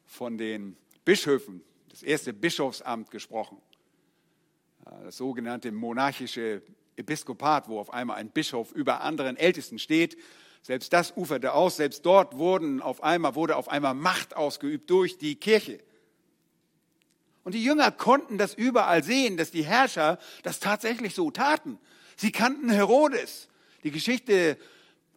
[0.07, 3.59] von den Bischöfen, das erste Bischofsamt gesprochen.
[4.87, 6.63] Äh, das sogenannte monarchische
[6.97, 10.17] Episkopat, wo auf einmal ein Bischof über anderen Ältesten steht.
[10.63, 15.19] Selbst das uferte aus, selbst dort wurden auf einmal, wurde auf einmal Macht ausgeübt durch
[15.19, 15.79] die Kirche.
[17.49, 21.79] Und die Jünger konnten das überall sehen, dass die Herrscher das tatsächlich so taten.
[22.15, 23.49] Sie kannten Herodes.
[23.85, 24.59] Die Geschichte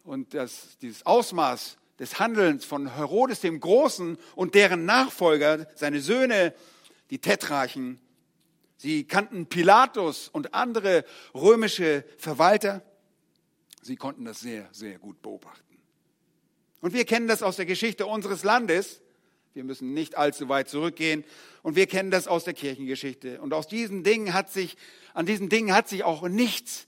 [0.02, 6.54] und das, dieses Ausmaß des Handelns von Herodes dem Großen und deren Nachfolger, seine Söhne,
[7.10, 8.00] die Tetrarchen,
[8.78, 12.80] Sie kannten Pilatus und andere römische Verwalter.
[13.82, 15.76] Sie konnten das sehr, sehr gut beobachten.
[16.80, 19.01] Und wir kennen das aus der Geschichte unseres Landes.
[19.54, 21.24] Wir müssen nicht allzu weit zurückgehen.
[21.62, 23.40] Und wir kennen das aus der Kirchengeschichte.
[23.40, 24.76] Und aus diesen Dingen hat sich,
[25.14, 26.86] an diesen Dingen hat sich auch nichts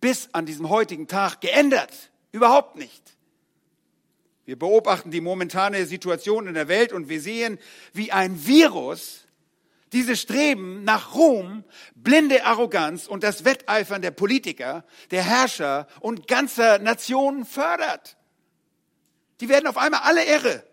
[0.00, 2.10] bis an diesem heutigen Tag geändert.
[2.32, 3.02] Überhaupt nicht.
[4.44, 7.58] Wir beobachten die momentane Situation in der Welt und wir sehen,
[7.92, 9.26] wie ein Virus
[9.92, 16.78] dieses Streben nach Ruhm, blinde Arroganz und das Wetteifern der Politiker, der Herrscher und ganzer
[16.78, 18.16] Nationen fördert.
[19.40, 20.64] Die werden auf einmal alle irre.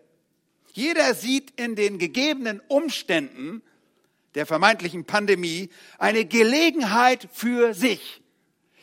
[0.74, 3.62] Jeder sieht in den gegebenen Umständen
[4.36, 8.22] der vermeintlichen Pandemie eine Gelegenheit für sich.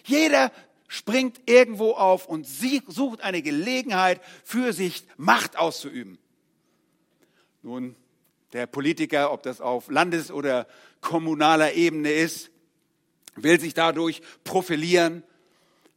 [0.05, 0.53] Jeder
[0.87, 6.19] springt irgendwo auf und sucht eine Gelegenheit für sich Macht auszuüben.
[7.63, 7.97] Nun,
[8.53, 10.67] der Politiker, ob das auf Landes- oder
[11.01, 12.51] kommunaler Ebene ist,
[13.37, 15.23] will sich dadurch profilieren,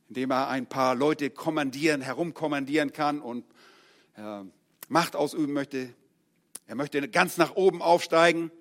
[0.10, 3.46] indem er ein paar Leute kommandieren, herumkommandieren kann und
[4.16, 4.44] äh,
[4.94, 5.92] Macht ausüben möchte.
[6.68, 8.52] Er möchte ganz nach oben aufsteigen.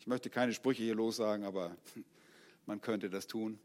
[0.00, 1.76] Ich möchte keine Sprüche hier lossagen, aber
[2.66, 3.60] man könnte das tun.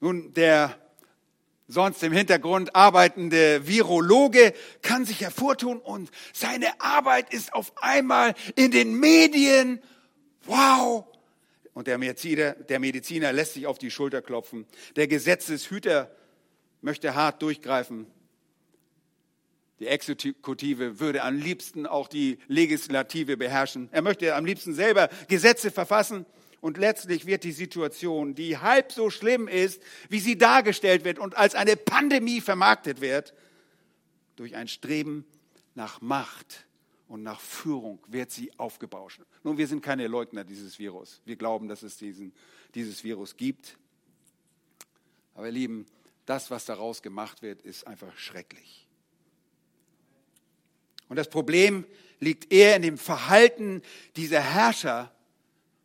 [0.00, 0.78] Nun, der
[1.68, 8.72] sonst im Hintergrund arbeitende Virologe kann sich hervortun und seine Arbeit ist auf einmal in
[8.72, 9.80] den Medien.
[10.44, 11.06] Wow!
[11.72, 14.66] Und der Mediziner, der Mediziner lässt sich auf die Schulter klopfen.
[14.96, 16.14] Der Gesetzeshüter
[16.80, 18.06] möchte hart durchgreifen.
[19.78, 23.88] Die Exekutive würde am liebsten auch die Legislative beherrschen.
[23.92, 26.24] Er möchte am liebsten selber Gesetze verfassen.
[26.60, 31.36] Und letztlich wird die Situation, die halb so schlimm ist, wie sie dargestellt wird und
[31.36, 33.34] als eine Pandemie vermarktet wird,
[34.36, 35.26] durch ein Streben
[35.74, 36.66] nach Macht
[37.08, 39.20] und nach Führung wird sie aufgebauscht.
[39.44, 41.20] Nun, wir sind keine Leugner dieses Virus.
[41.24, 42.32] Wir glauben, dass es diesen,
[42.74, 43.78] dieses Virus gibt.
[45.34, 45.86] Aber ihr Lieben,
[46.26, 48.86] das, was daraus gemacht wird, ist einfach schrecklich.
[51.08, 51.86] Und das Problem
[52.18, 53.82] liegt eher in dem Verhalten
[54.16, 55.12] dieser Herrscher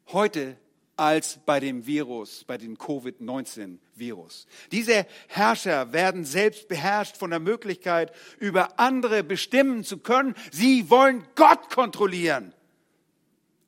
[0.08, 0.58] heute
[0.98, 4.46] als bei dem Virus, bei dem Covid-19-Virus.
[4.72, 10.36] Diese Herrscher werden selbst beherrscht von der Möglichkeit, über andere bestimmen zu können.
[10.52, 12.54] Sie wollen Gott kontrollieren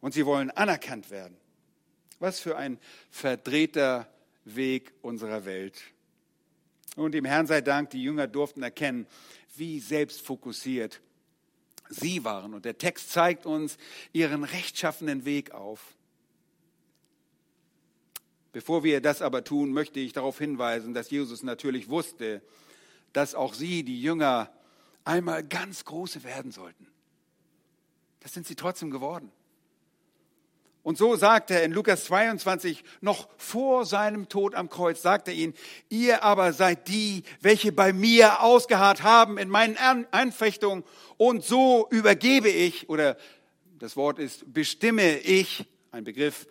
[0.02, 1.38] und sie wollen anerkannt werden.
[2.20, 4.08] Was für ein verdrehter
[4.46, 5.82] Weg unserer Welt.
[6.96, 9.08] Und dem Herrn sei Dank, die Jünger durften erkennen,
[9.56, 11.02] wie selbstfokussiert
[11.90, 12.54] sie waren.
[12.54, 13.78] Und der Text zeigt uns
[14.12, 15.96] ihren rechtschaffenen Weg auf.
[18.52, 22.44] Bevor wir das aber tun, möchte ich darauf hinweisen, dass Jesus natürlich wusste,
[23.12, 24.52] dass auch sie, die Jünger,
[25.04, 26.88] einmal ganz große werden sollten.
[28.20, 29.32] Das sind sie trotzdem geworden.
[30.84, 35.34] Und so sagt er in Lukas 22, noch vor seinem Tod am Kreuz, sagt er
[35.34, 35.54] ihnen,
[35.90, 39.78] ihr aber seid die, welche bei mir ausgeharrt haben in meinen
[40.12, 40.84] Einfechtungen
[41.16, 43.16] und so übergebe ich, oder
[43.80, 46.48] das Wort ist bestimme ich, ein Begriff,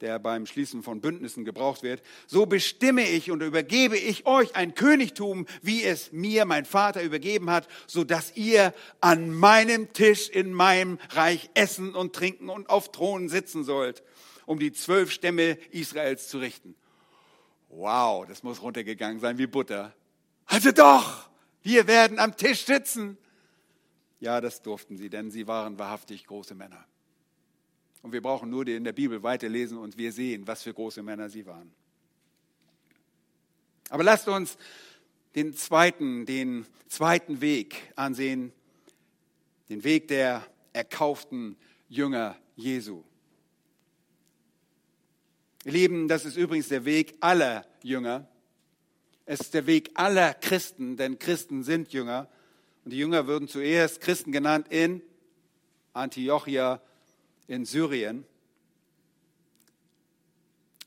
[0.00, 4.74] der beim Schließen von Bündnissen gebraucht wird, so bestimme ich und übergebe ich euch ein
[4.74, 10.52] Königtum, wie es mir mein Vater übergeben hat, so dass ihr an meinem Tisch in
[10.52, 14.02] meinem Reich essen und trinken und auf Thronen sitzen sollt,
[14.44, 16.74] um die zwölf Stämme Israels zu richten.
[17.68, 19.94] Wow, das muss runtergegangen sein wie Butter.
[20.46, 21.28] Also doch,
[21.62, 23.18] wir werden am Tisch sitzen.
[24.20, 26.86] Ja, das durften sie, denn sie waren wahrhaftig große Männer.
[28.06, 31.28] Und wir brauchen nur in der Bibel weiterlesen und wir sehen, was für große Männer
[31.28, 31.72] sie waren.
[33.90, 34.56] Aber lasst uns
[35.34, 38.52] den zweiten, den zweiten Weg ansehen,
[39.68, 41.56] den Weg der erkauften
[41.88, 43.02] Jünger Jesu.
[45.64, 48.28] Ihr Lieben, das ist übrigens der Weg aller Jünger.
[49.24, 52.28] Es ist der Weg aller Christen, denn Christen sind Jünger.
[52.84, 55.02] Und die Jünger würden zuerst Christen genannt in
[55.92, 56.80] Antiochia
[57.48, 58.24] in Syrien.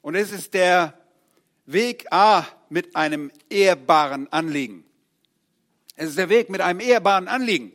[0.02, 0.94] Und es ist der
[1.66, 4.84] Weg A, mit einem ehrbaren Anliegen.
[5.96, 7.72] Es ist der Weg mit einem ehrbaren Anliegen.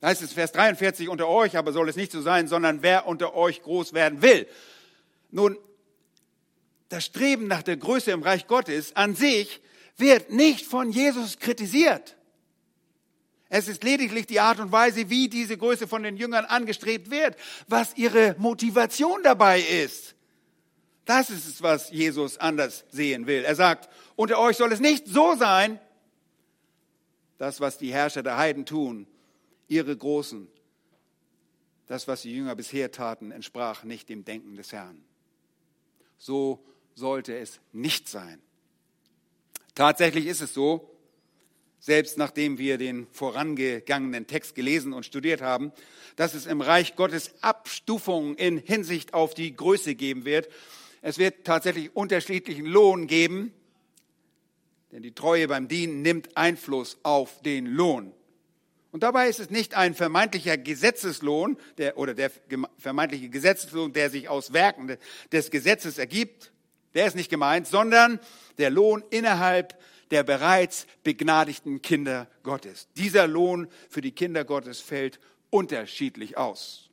[0.00, 3.06] Da heißt es Vers 43, unter euch aber soll es nicht so sein, sondern wer
[3.06, 4.46] unter euch groß werden will.
[5.30, 5.56] Nun,
[6.88, 9.60] das Streben nach der Größe im Reich Gottes an sich
[9.96, 12.16] wird nicht von Jesus kritisiert.
[13.56, 17.36] Es ist lediglich die Art und Weise, wie diese Größe von den Jüngern angestrebt wird,
[17.68, 20.16] was ihre Motivation dabei ist.
[21.04, 23.44] Das ist es, was Jesus anders sehen will.
[23.44, 25.78] Er sagt, unter euch soll es nicht so sein,
[27.38, 29.06] das, was die Herrscher der Heiden tun,
[29.68, 30.48] ihre Großen,
[31.86, 35.04] das, was die Jünger bisher taten, entsprach nicht dem Denken des Herrn.
[36.18, 38.42] So sollte es nicht sein.
[39.76, 40.93] Tatsächlich ist es so,
[41.84, 45.70] selbst nachdem wir den vorangegangenen Text gelesen und studiert haben,
[46.16, 50.48] dass es im Reich Gottes Abstufungen in Hinsicht auf die Größe geben wird.
[51.02, 53.52] Es wird tatsächlich unterschiedlichen Lohn geben,
[54.92, 58.14] denn die Treue beim Dienen nimmt Einfluss auf den Lohn.
[58.90, 62.30] Und dabei ist es nicht ein vermeintlicher Gesetzeslohn der, oder der
[62.78, 64.96] vermeintliche Gesetzeslohn, der sich aus Werken
[65.32, 66.50] des Gesetzes ergibt,
[66.94, 68.20] der ist nicht gemeint, sondern
[68.56, 69.76] der Lohn innerhalb
[70.10, 72.88] der bereits begnadigten Kinder Gottes.
[72.96, 76.90] Dieser Lohn für die Kinder Gottes fällt unterschiedlich aus.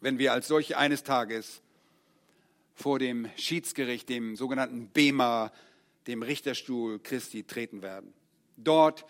[0.00, 1.62] Wenn wir als solche eines Tages
[2.74, 5.52] vor dem Schiedsgericht, dem sogenannten Bema,
[6.06, 8.12] dem Richterstuhl Christi treten werden.
[8.56, 9.04] Dort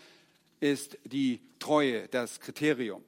[0.61, 3.03] ist die Treue das Kriterium.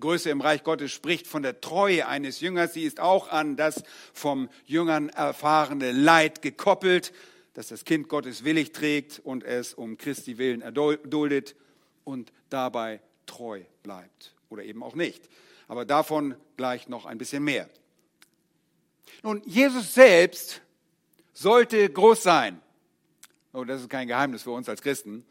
[0.00, 2.72] Größe im Reich Gottes spricht von der Treue eines Jüngers.
[2.72, 3.82] Sie ist auch an das
[4.14, 7.12] vom Jüngern erfahrene Leid gekoppelt
[7.54, 11.56] dass das Kind Gottes willig trägt und es um Christi willen erduldet
[12.04, 15.28] und dabei treu bleibt oder eben auch nicht.
[15.68, 17.68] Aber davon gleich noch ein bisschen mehr.
[19.22, 20.62] Nun, Jesus selbst
[21.32, 22.60] sollte groß sein.
[23.52, 25.24] Oh, das ist kein Geheimnis für uns als Christen.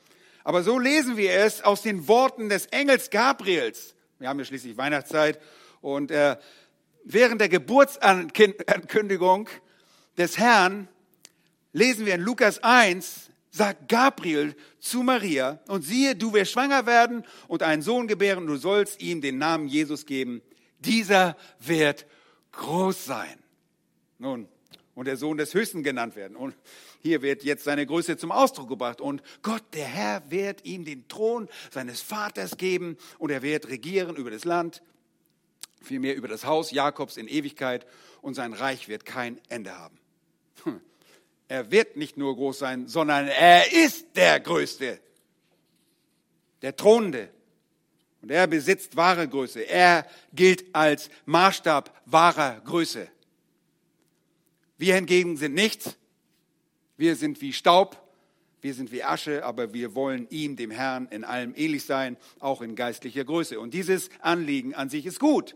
[0.44, 3.96] Aber so lesen wir es aus den Worten des Engels Gabriels.
[4.20, 5.40] Wir haben ja schließlich Weihnachtszeit
[5.82, 6.38] und äh,
[7.04, 9.50] während der Geburtsankündigung
[10.18, 10.88] des Herrn
[11.74, 17.26] lesen wir in Lukas 1, sagt Gabriel zu Maria, und siehe, du wirst schwanger werden
[17.48, 20.42] und einen Sohn gebären, du sollst ihm den Namen Jesus geben.
[20.80, 22.06] Dieser wird
[22.52, 23.40] groß sein.
[24.18, 24.48] Nun,
[25.00, 26.36] und der Sohn des Höchsten genannt werden.
[26.36, 26.56] Und
[27.02, 29.00] hier wird jetzt seine Größe zum Ausdruck gebracht.
[29.00, 34.18] Und Gott, der Herr, wird ihm den Thron seines Vaters geben und er wird regieren
[34.18, 34.82] über das Land,
[35.82, 37.88] vielmehr über das Haus Jakobs in Ewigkeit
[38.22, 39.98] und sein Reich wird kein Ende haben.
[40.66, 40.82] Hm.
[41.50, 45.00] Er wird nicht nur groß sein, sondern er ist der Größte,
[46.62, 47.30] der Thronende.
[48.22, 49.62] Und er besitzt wahre Größe.
[49.62, 53.08] Er gilt als Maßstab wahrer Größe.
[54.78, 55.98] Wir hingegen sind nichts.
[56.98, 57.98] Wir sind wie Staub.
[58.62, 62.62] Wir sind wie Asche, aber wir wollen ihm, dem Herrn, in allem ähnlich sein, auch
[62.62, 63.60] in geistlicher Größe.
[63.60, 65.56] Und dieses Anliegen an sich ist gut.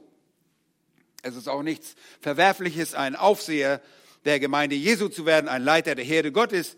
[1.21, 3.81] Es ist auch nichts Verwerfliches, ein Aufseher
[4.25, 6.77] der Gemeinde Jesu zu werden, ein Leiter der Herde Gottes.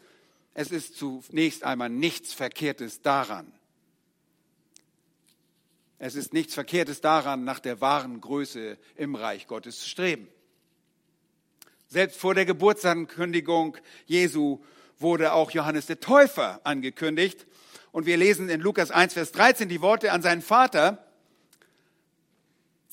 [0.54, 3.52] Es ist zunächst einmal nichts Verkehrtes daran.
[5.98, 10.28] Es ist nichts Verkehrtes daran, nach der wahren Größe im Reich Gottes zu streben.
[11.88, 14.60] Selbst vor der Geburtsankündigung Jesu
[15.00, 17.46] wurde auch Johannes der Täufer angekündigt.
[17.92, 21.06] Und wir lesen in Lukas 1, Vers 13 die Worte an seinen Vater,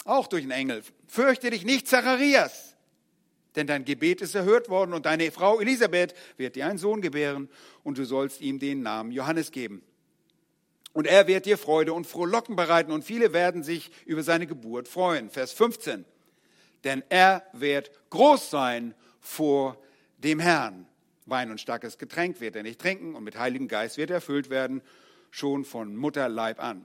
[0.04, 0.82] auch durch einen Engel.
[1.08, 2.71] Fürchte dich nicht, Zacharias,
[3.56, 7.48] denn dein Gebet ist erhört worden und deine Frau Elisabeth wird dir einen Sohn gebären
[7.82, 9.82] und du sollst ihm den Namen Johannes geben.
[10.92, 14.88] Und er wird dir Freude und Frohlocken bereiten und viele werden sich über seine Geburt
[14.88, 15.30] freuen.
[15.30, 16.04] Vers 15.
[16.84, 19.78] Denn er wird groß sein vor
[20.18, 20.86] dem Herrn.
[21.26, 24.50] Wein und starkes Getränk wird er nicht trinken und mit Heiligen Geist wird er erfüllt
[24.50, 24.82] werden,
[25.30, 26.84] schon von Mutterleib an.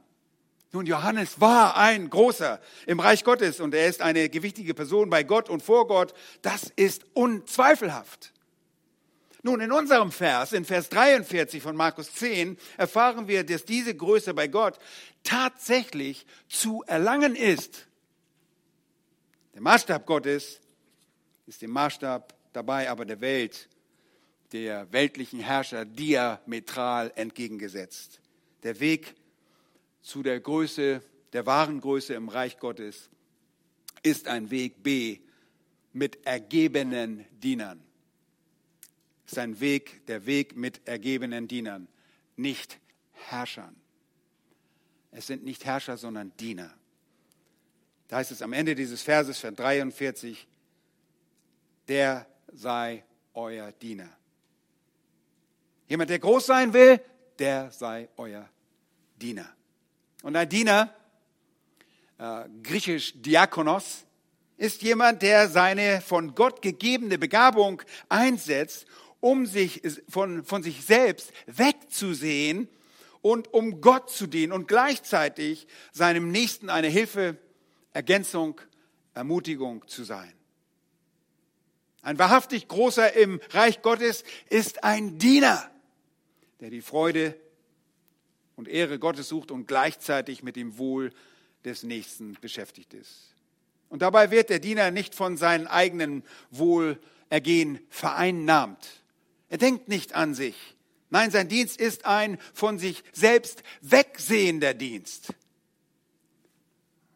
[0.73, 5.23] Nun, Johannes war ein großer im Reich Gottes und er ist eine gewichtige Person bei
[5.23, 6.13] Gott und vor Gott.
[6.41, 8.33] Das ist unzweifelhaft.
[9.43, 14.33] Nun, in unserem Vers, in Vers 43 von Markus 10, erfahren wir, dass diese Größe
[14.33, 14.77] bei Gott
[15.23, 17.87] tatsächlich zu erlangen ist.
[19.53, 20.59] Der Maßstab Gottes
[21.45, 23.69] ist dem Maßstab dabei aber der Welt,
[24.51, 28.19] der weltlichen Herrscher diametral entgegengesetzt.
[28.63, 29.15] Der Weg
[30.07, 31.01] zu der Größe,
[31.33, 33.09] der wahren Größe im Reich Gottes,
[34.03, 35.19] ist ein Weg B
[35.91, 37.83] mit ergebenen Dienern.
[39.25, 41.89] Ist ein Weg, der Weg mit ergebenen Dienern,
[42.37, 42.79] nicht
[43.11, 43.75] Herrschern.
[45.11, 46.73] Es sind nicht Herrscher, sondern Diener.
[48.07, 50.47] Da heißt es am Ende dieses Verses, Vers 43,
[51.89, 53.03] der sei
[53.33, 54.15] euer Diener.
[55.89, 57.01] Jemand, der groß sein will,
[57.37, 58.47] der sei euer
[59.17, 59.56] Diener.
[60.23, 60.93] Und ein Diener,
[62.17, 64.05] äh, griechisch Diakonos,
[64.57, 68.87] ist jemand, der seine von Gott gegebene Begabung einsetzt,
[69.19, 72.67] um sich von, von sich selbst wegzusehen
[73.21, 77.37] und um Gott zu dienen und gleichzeitig seinem Nächsten eine Hilfe,
[77.93, 78.59] Ergänzung,
[79.13, 80.33] Ermutigung zu sein.
[82.01, 85.69] Ein wahrhaftig großer im Reich Gottes ist ein Diener,
[86.59, 87.35] der die Freude
[88.57, 91.13] und Ehre Gottes sucht und gleichzeitig mit dem Wohl
[91.63, 93.33] des Nächsten beschäftigt ist.
[93.87, 99.01] Und dabei wird der Diener nicht von seinem eigenen Wohlergehen vereinnahmt.
[99.47, 100.55] Er denkt nicht an sich.
[101.09, 105.29] Nein, sein Dienst ist ein von sich selbst wegsehender Dienst.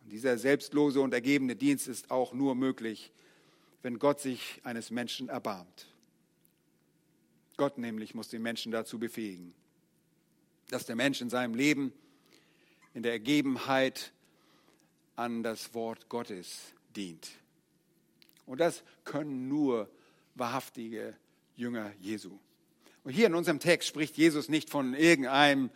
[0.03, 3.11] Und dieser selbstlose und ergebene Dienst ist auch nur möglich,
[3.81, 5.87] wenn Gott sich eines Menschen erbarmt.
[7.57, 9.53] Gott nämlich muss den Menschen dazu befähigen,
[10.71, 11.93] dass der Mensch in seinem Leben
[12.93, 14.11] in der Ergebenheit
[15.15, 17.29] an das Wort Gottes dient.
[18.45, 19.89] Und das können nur
[20.35, 21.15] wahrhaftige
[21.55, 22.39] Jünger Jesu.
[23.03, 25.69] Und hier in unserem Text spricht Jesus nicht von irgendeinem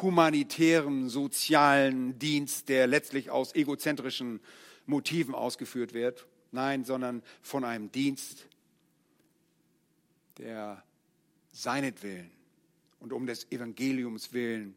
[0.00, 4.40] humanitären, sozialen Dienst, der letztlich aus egozentrischen
[4.86, 6.26] Motiven ausgeführt wird.
[6.52, 8.46] Nein, sondern von einem Dienst,
[10.38, 10.82] der
[11.52, 12.37] seinetwillen
[13.00, 14.76] und um des Evangeliums willen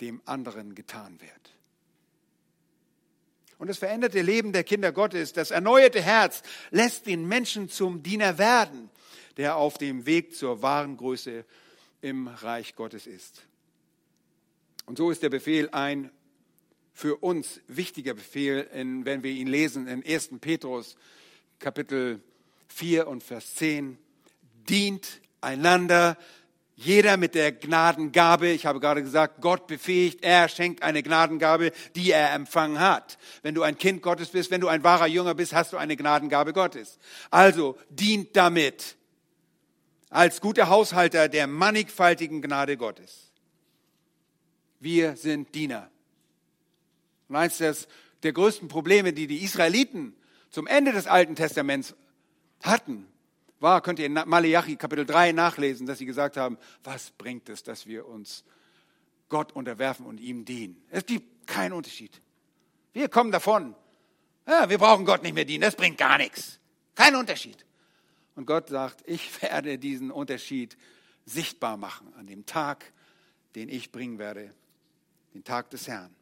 [0.00, 1.30] dem anderen getan wird.
[3.58, 8.36] Und das veränderte Leben der Kinder Gottes, das erneuerte Herz, lässt den Menschen zum Diener
[8.36, 8.90] werden,
[9.36, 11.44] der auf dem Weg zur wahren Größe
[12.00, 13.42] im Reich Gottes ist.
[14.86, 16.10] Und so ist der Befehl ein
[16.92, 20.30] für uns wichtiger Befehl, wenn wir ihn lesen in 1.
[20.40, 20.96] Petrus
[21.60, 22.20] Kapitel
[22.68, 23.96] 4 und Vers 10.
[24.68, 26.18] Dient einander
[26.84, 32.10] jeder mit der Gnadengabe, ich habe gerade gesagt, Gott befähigt, er schenkt eine Gnadengabe, die
[32.10, 33.18] er empfangen hat.
[33.42, 35.96] Wenn du ein Kind Gottes bist, wenn du ein wahrer Jünger bist, hast du eine
[35.96, 36.98] Gnadengabe Gottes.
[37.30, 38.96] Also dient damit
[40.10, 43.30] als guter Haushalter der mannigfaltigen Gnade Gottes.
[44.80, 45.90] Wir sind Diener.
[47.28, 47.88] Und eins des,
[48.22, 50.14] der größten Probleme, die die Israeliten
[50.50, 51.94] zum Ende des Alten Testaments
[52.62, 53.06] hatten,
[53.62, 57.62] war, könnt ihr in Malachi Kapitel 3 nachlesen, dass sie gesagt haben, was bringt es,
[57.62, 58.44] dass wir uns
[59.28, 60.82] Gott unterwerfen und ihm dienen?
[60.90, 62.20] Es gibt keinen Unterschied.
[62.92, 63.74] Wir kommen davon.
[64.46, 66.58] Ja, wir brauchen Gott nicht mehr dienen, das bringt gar nichts.
[66.94, 67.64] Kein Unterschied.
[68.34, 70.76] Und Gott sagt, ich werde diesen Unterschied
[71.24, 72.92] sichtbar machen an dem Tag,
[73.54, 74.52] den ich bringen werde,
[75.34, 76.14] den Tag des Herrn.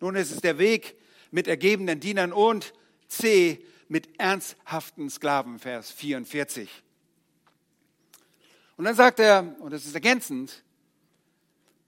[0.00, 0.96] Nun ist es der Weg
[1.30, 2.74] mit ergebenen Dienern und
[3.08, 6.70] C, mit ernsthaften Sklaven, Vers 44.
[8.76, 10.62] Und dann sagt er, und das ist ergänzend,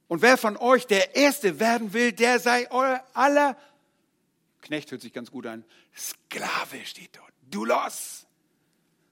[0.09, 3.57] und wer von euch der Erste werden will, der sei euer aller,
[4.63, 8.27] Knecht hört sich ganz gut an, Sklave steht dort, Dulos.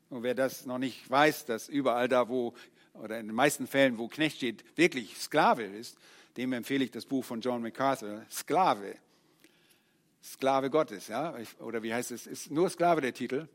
[0.09, 2.55] Und wer das noch nicht weiß, dass überall da, wo,
[2.95, 5.99] oder in den meisten Fällen, wo Knecht steht, wirklich Sklave ist,
[6.37, 8.97] dem empfehle ich das Buch von John MacArthur, Sklave.
[10.27, 11.37] Sklave Gottes, ja?
[11.61, 12.27] Oder wie heißt es?
[12.27, 13.49] Ist nur Sklave der Titel?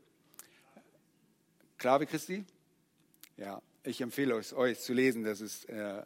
[1.78, 2.44] Sklave Christi?
[3.36, 5.22] Ja, ich empfehle euch, euch zu lesen.
[5.24, 6.02] Das ist äh,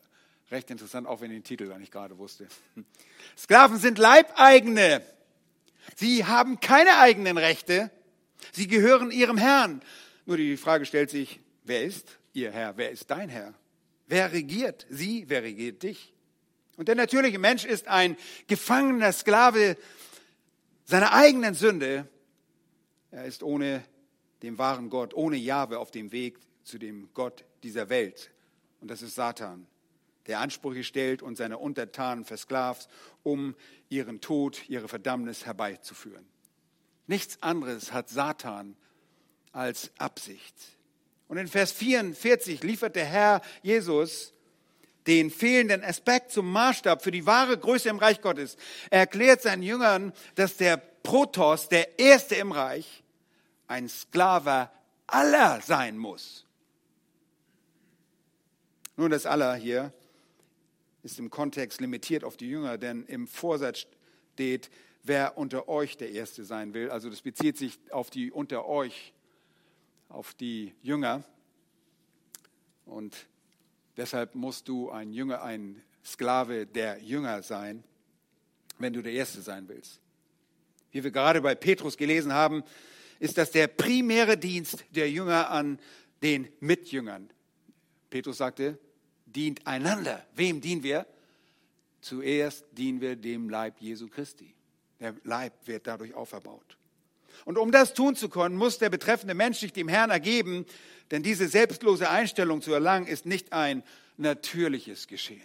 [0.50, 2.48] recht interessant, auch wenn ich den Titel gar nicht gerade wusste.
[3.38, 5.02] Sklaven sind Leibeigene.
[5.94, 7.90] Sie haben keine eigenen Rechte.
[8.52, 9.82] Sie gehören ihrem Herrn.
[10.24, 12.76] Nur die Frage stellt sich, wer ist ihr Herr?
[12.76, 13.54] Wer ist dein Herr?
[14.08, 15.24] Wer regiert sie?
[15.28, 16.12] Wer regiert dich?
[16.76, 18.16] Und der natürliche Mensch ist ein
[18.48, 19.76] gefangener Sklave
[20.86, 22.08] seiner eigenen Sünde.
[23.10, 23.84] Er ist ohne
[24.42, 28.30] den wahren Gott, ohne Jahwe auf dem Weg zu dem Gott dieser Welt.
[28.80, 29.66] Und das ist Satan,
[30.26, 32.88] der Ansprüche stellt und seine Untertanen versklavt,
[33.22, 33.54] um
[33.88, 36.26] ihren Tod, ihre Verdammnis herbeizuführen.
[37.06, 38.76] Nichts anderes hat Satan
[39.52, 40.54] als Absicht.
[41.28, 44.34] Und in Vers 44 liefert der Herr Jesus
[45.06, 48.56] den fehlenden Aspekt zum Maßstab für die wahre Größe im Reich Gottes.
[48.90, 53.04] Er erklärt seinen Jüngern, dass der Protos, der Erste im Reich,
[53.68, 54.70] ein Sklave
[55.06, 56.44] aller sein muss.
[58.96, 59.92] Nun, das aller hier
[61.02, 63.86] ist im Kontext limitiert auf die Jünger, denn im Vorsatz
[64.34, 64.70] steht,
[65.04, 66.90] wer unter euch der Erste sein will.
[66.90, 69.12] Also das bezieht sich auf die unter euch,
[70.08, 71.22] auf die Jünger.
[72.84, 73.28] Und
[73.96, 77.82] Deshalb musst du ein Jünger, ein Sklave der Jünger sein,
[78.78, 80.00] wenn du der Erste sein willst.
[80.92, 82.62] Wie wir gerade bei Petrus gelesen haben,
[83.18, 85.78] ist das der primäre Dienst der Jünger an
[86.22, 87.30] den Mitjüngern.
[88.10, 88.78] Petrus sagte,
[89.24, 90.24] dient einander.
[90.34, 91.06] Wem dienen wir?
[92.00, 94.54] Zuerst dienen wir dem Leib Jesu Christi.
[95.00, 96.76] Der Leib wird dadurch auferbaut.
[97.44, 100.66] Und um das tun zu können, muss der betreffende Mensch sich dem Herrn ergeben,
[101.10, 103.82] denn diese selbstlose Einstellung zu erlangen ist nicht ein
[104.16, 105.42] natürliches Geschehen.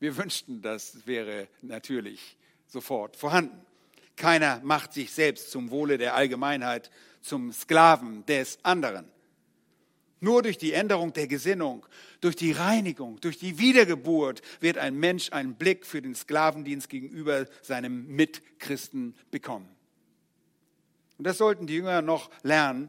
[0.00, 3.60] Wir wünschten, das wäre natürlich sofort vorhanden.
[4.16, 9.06] Keiner macht sich selbst zum Wohle der Allgemeinheit zum Sklaven des anderen.
[10.20, 11.86] Nur durch die Änderung der Gesinnung,
[12.20, 17.46] durch die Reinigung, durch die Wiedergeburt wird ein Mensch einen Blick für den Sklavendienst gegenüber
[17.62, 19.68] seinem Mitchristen bekommen.
[21.20, 22.88] Und das sollten die Jünger noch lernen,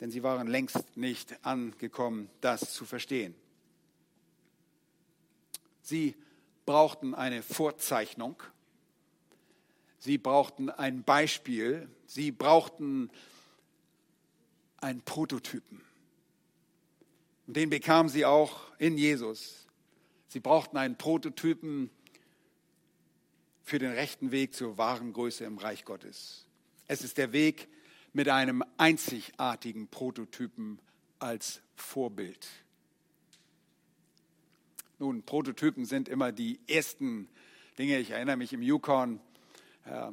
[0.00, 3.36] denn sie waren längst nicht angekommen, das zu verstehen.
[5.80, 6.16] Sie
[6.66, 8.42] brauchten eine Vorzeichnung,
[10.00, 13.12] sie brauchten ein Beispiel, sie brauchten
[14.78, 15.82] einen Prototypen.
[17.46, 19.68] Und den bekamen sie auch in Jesus.
[20.26, 21.90] Sie brauchten einen Prototypen
[23.62, 26.49] für den rechten Weg zur wahren Größe im Reich Gottes.
[26.92, 27.68] Es ist der Weg
[28.14, 30.80] mit einem einzigartigen Prototypen
[31.20, 32.48] als Vorbild.
[34.98, 37.28] Nun, Prototypen sind immer die ersten
[37.78, 38.00] Dinge.
[38.00, 39.20] Ich erinnere mich im Yukon,
[39.84, 40.10] äh,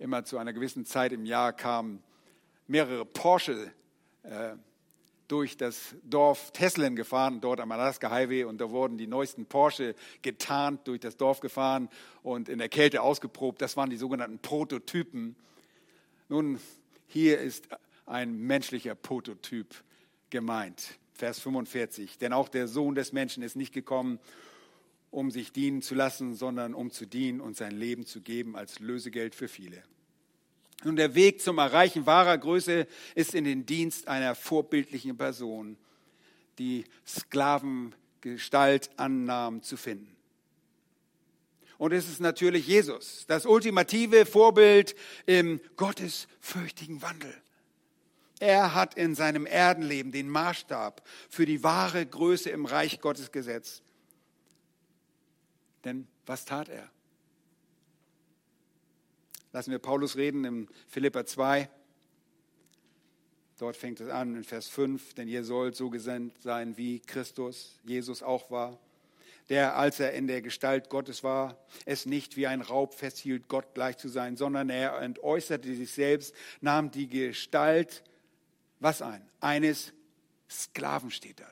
[0.00, 2.02] immer zu einer gewissen Zeit im Jahr kamen
[2.66, 3.72] mehrere Porsche
[4.24, 4.56] äh,
[5.28, 9.94] durch das Dorf Teslen gefahren, dort am Alaska Highway, und da wurden die neuesten Porsche
[10.20, 11.88] getarnt, durch das Dorf gefahren
[12.22, 13.62] und in der Kälte ausgeprobt.
[13.62, 15.36] Das waren die sogenannten Prototypen.
[16.32, 16.58] Nun,
[17.08, 17.68] hier ist
[18.06, 19.66] ein menschlicher Prototyp
[20.30, 20.98] gemeint.
[21.12, 22.16] Vers 45.
[22.16, 24.18] Denn auch der Sohn des Menschen ist nicht gekommen,
[25.10, 28.78] um sich dienen zu lassen, sondern um zu dienen und sein Leben zu geben als
[28.78, 29.82] Lösegeld für viele.
[30.84, 35.76] Nun, der Weg zum Erreichen wahrer Größe ist in den Dienst einer vorbildlichen Person,
[36.58, 40.16] die Sklavengestalt annahm, zu finden.
[41.82, 44.94] Und es ist natürlich Jesus, das ultimative Vorbild
[45.26, 47.34] im gottesfürchtigen Wandel.
[48.38, 53.82] Er hat in seinem Erdenleben den Maßstab für die wahre Größe im Reich Gottes gesetzt.
[55.84, 56.88] Denn was tat er?
[59.50, 61.68] Lassen wir Paulus reden in Philippa 2.
[63.58, 67.80] Dort fängt es an in Vers 5, denn ihr sollt so gesandt sein, wie Christus,
[67.82, 68.78] Jesus auch war,
[69.48, 73.74] der, als er in der Gestalt Gottes war, es nicht wie ein Raub festhielt, Gott
[73.74, 78.02] gleich zu sein, sondern er entäußerte sich selbst, nahm die Gestalt,
[78.80, 79.22] was ein?
[79.40, 79.92] Eines
[80.48, 81.46] Sklaven steht da.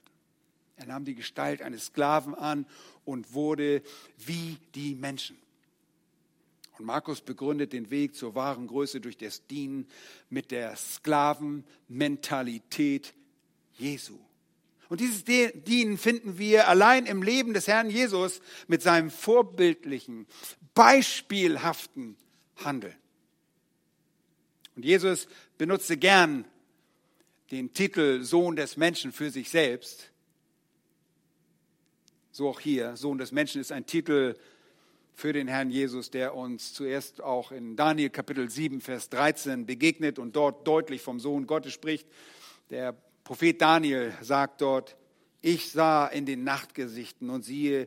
[0.76, 2.64] Er nahm die Gestalt eines Sklaven an
[3.04, 3.82] und wurde
[4.16, 5.36] wie die Menschen.
[6.78, 9.86] Und Markus begründet den Weg zur wahren Größe durch das Dienen
[10.30, 13.12] mit der Sklavenmentalität
[13.74, 14.18] Jesu.
[14.90, 20.26] Und dieses Dienen finden wir allein im Leben des Herrn Jesus mit seinem vorbildlichen,
[20.74, 22.16] beispielhaften
[22.56, 22.96] Handeln.
[24.74, 26.44] Und Jesus benutzte gern
[27.52, 30.10] den Titel Sohn des Menschen für sich selbst.
[32.32, 32.96] So auch hier.
[32.96, 34.34] Sohn des Menschen ist ein Titel,
[35.20, 40.18] für den Herrn Jesus, der uns zuerst auch in Daniel Kapitel 7, Vers 13 begegnet
[40.18, 42.08] und dort deutlich vom Sohn Gottes spricht.
[42.70, 42.96] Der
[43.30, 44.96] Prophet Daniel sagt dort,
[45.40, 47.86] ich sah in den Nachtgesichten und siehe,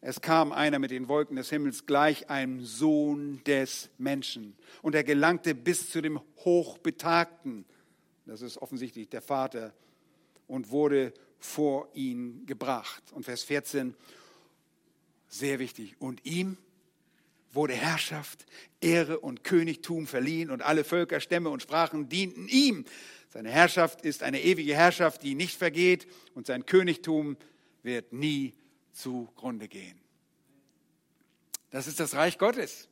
[0.00, 4.54] es kam einer mit den Wolken des Himmels gleich einem Sohn des Menschen.
[4.80, 7.64] Und er gelangte bis zu dem Hochbetagten,
[8.24, 9.74] das ist offensichtlich der Vater,
[10.46, 13.02] und wurde vor ihn gebracht.
[13.10, 13.96] Und Vers 14,
[15.26, 15.96] sehr wichtig.
[15.98, 16.56] Und ihm
[17.50, 18.46] wurde Herrschaft,
[18.80, 22.84] Ehre und Königtum verliehen und alle Völker, Stämme und Sprachen dienten ihm.
[23.28, 27.36] Seine Herrschaft ist eine ewige Herrschaft, die nicht vergeht und sein Königtum
[27.82, 28.54] wird nie
[28.92, 30.00] zugrunde gehen.
[31.70, 32.88] Das ist das Reich Gottes.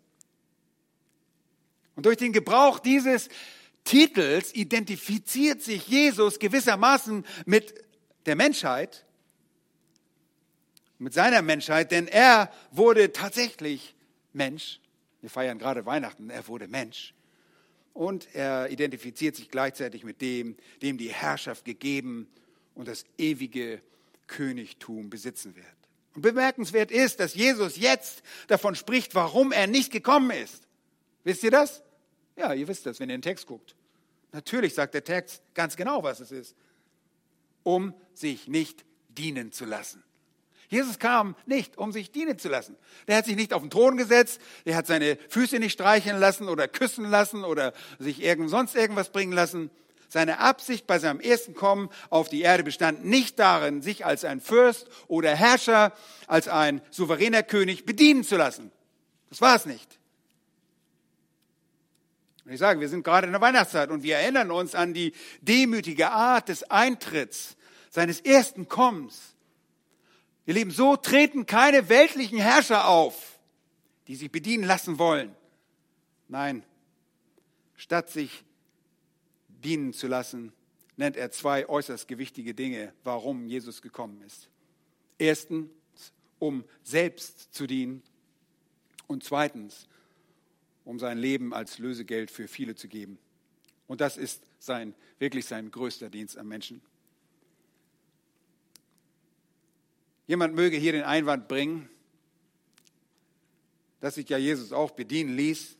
[1.94, 3.28] Und durch den Gebrauch dieses
[3.84, 7.74] Titels identifiziert sich Jesus gewissermaßen mit
[8.26, 9.06] der Menschheit
[10.98, 13.94] mit seiner Menschheit, denn er wurde tatsächlich
[14.32, 14.80] Mensch.
[15.20, 17.14] Wir feiern gerade Weihnachten, er wurde Mensch.
[17.96, 22.28] Und er identifiziert sich gleichzeitig mit dem, dem die Herrschaft gegeben
[22.74, 23.80] und das ewige
[24.26, 25.66] Königtum besitzen wird.
[26.14, 30.68] Und bemerkenswert ist, dass Jesus jetzt davon spricht, warum er nicht gekommen ist.
[31.24, 31.82] Wisst ihr das?
[32.36, 33.74] Ja, ihr wisst das, wenn ihr den Text guckt.
[34.30, 36.54] Natürlich sagt der Text ganz genau, was es ist.
[37.62, 40.04] Um sich nicht dienen zu lassen.
[40.68, 42.76] Jesus kam nicht, um sich dienen zu lassen.
[43.06, 46.48] Der hat sich nicht auf den Thron gesetzt, der hat seine Füße nicht streicheln lassen
[46.48, 49.70] oder küssen lassen oder sich irgend sonst irgendwas bringen lassen,
[50.08, 54.40] Seine Absicht bei seinem ersten Kommen auf die Erde bestand nicht darin, sich als ein
[54.40, 55.92] Fürst oder Herrscher,
[56.28, 58.70] als ein souveräner König bedienen zu lassen.
[59.30, 59.98] Das war es nicht.
[62.44, 65.12] Und ich sage, wir sind gerade in der Weihnachtszeit und wir erinnern uns an die
[65.40, 67.56] demütige Art des Eintritts,
[67.90, 69.35] seines ersten Kommens.
[70.46, 73.38] Ihr Lieben, so treten keine weltlichen Herrscher auf,
[74.06, 75.34] die sich bedienen lassen wollen.
[76.28, 76.62] Nein,
[77.74, 78.44] statt sich
[79.48, 80.52] dienen zu lassen,
[80.96, 84.48] nennt er zwei äußerst gewichtige Dinge, warum Jesus gekommen ist.
[85.18, 85.68] Erstens,
[86.38, 88.02] um selbst zu dienen
[89.06, 89.88] und zweitens,
[90.84, 93.18] um sein Leben als Lösegeld für viele zu geben.
[93.88, 96.80] Und das ist sein, wirklich sein größter Dienst am Menschen.
[100.26, 101.88] Jemand möge hier den Einwand bringen,
[104.00, 105.76] dass sich ja Jesus auch bedienen ließ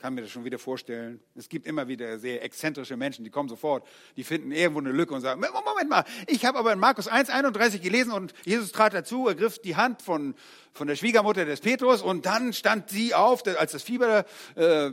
[0.00, 1.20] kann mir das schon wieder vorstellen.
[1.34, 3.86] Es gibt immer wieder sehr exzentrische Menschen, die kommen sofort,
[4.16, 7.80] die finden irgendwo eine Lücke und sagen, Moment mal, ich habe aber in Markus 1,31
[7.80, 10.34] gelesen und Jesus trat dazu, ergriff die Hand von,
[10.72, 14.24] von der Schwiegermutter des Petrus und dann stand sie auf, als das Fieber
[14.54, 14.90] äh,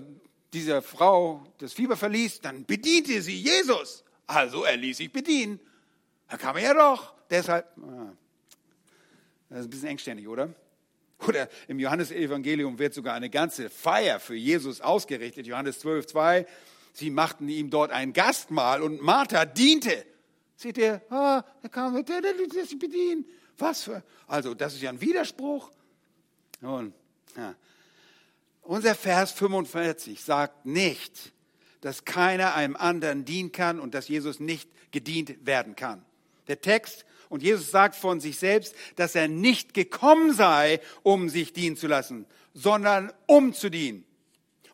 [0.54, 4.04] dieser Frau das Fieber verließ, dann bediente sie Jesus.
[4.26, 5.60] Also er ließ sich bedienen.
[6.28, 7.14] Da kam er ja doch.
[7.30, 8.12] Deshalb, ah,
[9.50, 10.54] das ist ein bisschen engständig, oder?
[11.28, 15.48] Oder im Johannesevangelium wird sogar eine ganze Feier für Jesus ausgerichtet.
[15.48, 16.46] Johannes 12, 2.
[16.94, 20.06] Sie machten ihm dort ein Gastmahl und Martha diente.
[20.56, 23.26] Seht ihr, ah, da kam der, der, der sich bedienen.
[23.58, 25.72] Was für, also das ist ja ein Widerspruch.
[26.62, 26.94] Nun,
[27.36, 27.56] ja.
[28.62, 31.32] Unser Vers 45 sagt nicht,
[31.82, 36.04] dass keiner einem anderen dienen kann und dass Jesus nicht gedient werden kann.
[36.48, 41.54] Der Text und Jesus sagt von sich selbst, dass er nicht gekommen sei, um sich
[41.54, 44.06] dienen zu lassen, sondern um zu dienen.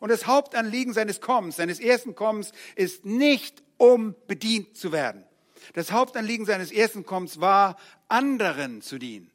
[0.00, 5.24] Und das Hauptanliegen seines Kommens, seines ersten Kommens, ist nicht, um bedient zu werden.
[5.72, 7.76] Das Hauptanliegen seines ersten Kommens war,
[8.08, 9.30] anderen zu dienen.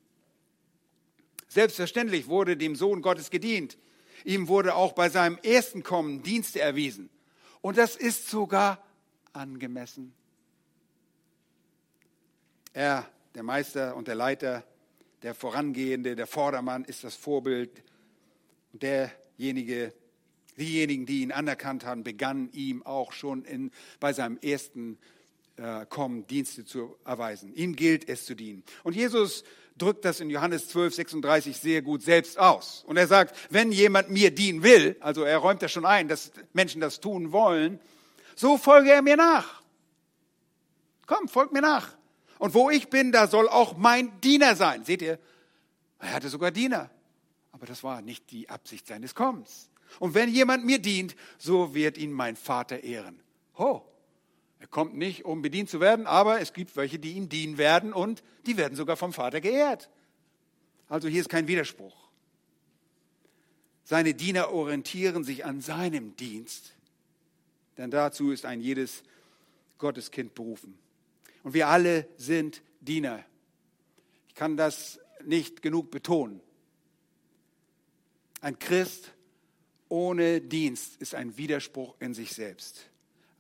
[1.48, 3.78] Selbstverständlich wurde dem Sohn Gottes gedient.
[4.24, 7.10] Ihm wurde auch bei seinem ersten Kommen Dienste erwiesen.
[7.62, 8.84] Und das ist sogar
[9.34, 10.14] angemessen.
[12.80, 13.06] Er,
[13.36, 14.64] der Meister und der Leiter,
[15.22, 17.84] der Vorangehende, der Vordermann ist das Vorbild.
[18.72, 19.94] Und derjenige,
[20.58, 24.98] diejenigen, die ihn anerkannt haben, begannen ihm auch schon in, bei seinem ersten
[25.58, 27.54] äh, Kommen Dienste zu erweisen.
[27.54, 28.64] Ihm gilt es zu dienen.
[28.84, 29.44] Und Jesus
[29.78, 32.86] drückt das in Johannes 12, 36 sehr gut selbst aus.
[32.88, 36.32] Und er sagt, wenn jemand mir dienen will, also er räumt das schon ein, dass
[36.54, 37.82] Menschen das tun wollen,
[38.38, 39.64] so folge er mir nach.
[41.06, 41.99] Komm, folgt mir nach.
[42.40, 44.84] Und wo ich bin, da soll auch mein Diener sein.
[44.84, 45.20] Seht ihr?
[46.00, 46.90] Er hatte sogar Diener.
[47.52, 49.70] Aber das war nicht die Absicht seines Kommens.
[50.00, 53.20] Und wenn jemand mir dient, so wird ihn mein Vater ehren.
[53.58, 53.82] Oh,
[54.60, 57.92] er kommt nicht, um bedient zu werden, aber es gibt welche, die ihm dienen werden
[57.92, 59.90] und die werden sogar vom Vater geehrt.
[60.88, 61.96] Also hier ist kein Widerspruch.
[63.84, 66.76] Seine Diener orientieren sich an seinem Dienst,
[67.78, 69.04] denn dazu ist ein jedes
[69.78, 70.78] Gotteskind berufen.
[71.44, 73.24] Und wir alle sind Diener.
[74.28, 76.42] Ich kann das nicht genug betonen.
[78.42, 79.12] Ein Christ
[79.90, 82.90] ohne Dienst ist ein Widerspruch in sich selbst.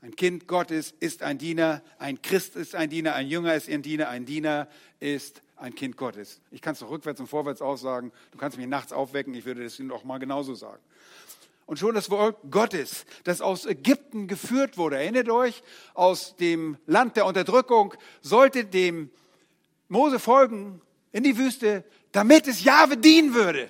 [0.01, 3.81] Ein Kind Gottes ist ein Diener, ein Christ ist ein Diener, ein Jünger ist ein
[3.81, 4.67] Diener, ein Diener
[4.99, 6.39] ist ein Kind Gottes.
[6.51, 8.11] Ich kann es doch rückwärts und vorwärts aussagen.
[8.31, 10.81] Du kannst mich nachts aufwecken, ich würde das auch mal genauso sagen.
[11.69, 15.61] Und schon das Wort Gottes, das aus Ägypten geführt wurde, erinnert euch,
[15.93, 19.11] aus dem Land der Unterdrückung, sollte dem
[19.87, 23.69] Mose folgen in die Wüste, damit es Jahwe dienen würde.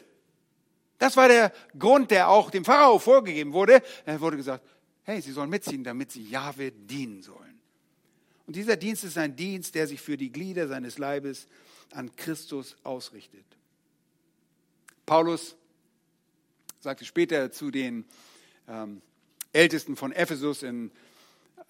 [0.98, 3.84] Das war der Grund, der auch dem Pharao vorgegeben wurde.
[4.06, 4.66] Er wurde gesagt,
[5.04, 7.60] hey, sie sollen mitziehen, damit sie Jahwe dienen sollen.
[8.48, 11.50] Und dieser Dienst ist ein Dienst, der sich für die Glieder seines Leibes
[11.92, 13.44] an Christus ausrichtet.
[15.06, 15.58] Paulus
[16.80, 18.06] sagte später zu den
[18.68, 19.02] ähm,
[19.52, 20.92] Ältesten von Ephesus in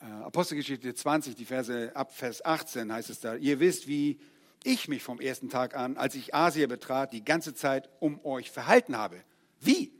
[0.01, 4.19] äh, Apostelgeschichte 20, die Verse ab Vers 18 heißt es da, ihr wisst, wie
[4.63, 8.51] ich mich vom ersten Tag an, als ich Asia betrat, die ganze Zeit um euch
[8.51, 9.23] verhalten habe.
[9.59, 9.91] Wie?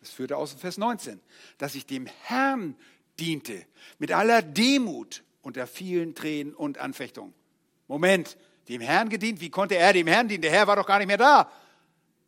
[0.00, 1.20] Das führte aus Vers 19,
[1.56, 2.76] dass ich dem Herrn
[3.18, 3.66] diente,
[3.98, 7.34] mit aller Demut unter vielen Tränen und Anfechtungen.
[7.88, 8.36] Moment,
[8.68, 9.40] dem Herrn gedient?
[9.40, 10.42] Wie konnte er dem Herrn dienen?
[10.42, 11.50] Der Herr war doch gar nicht mehr da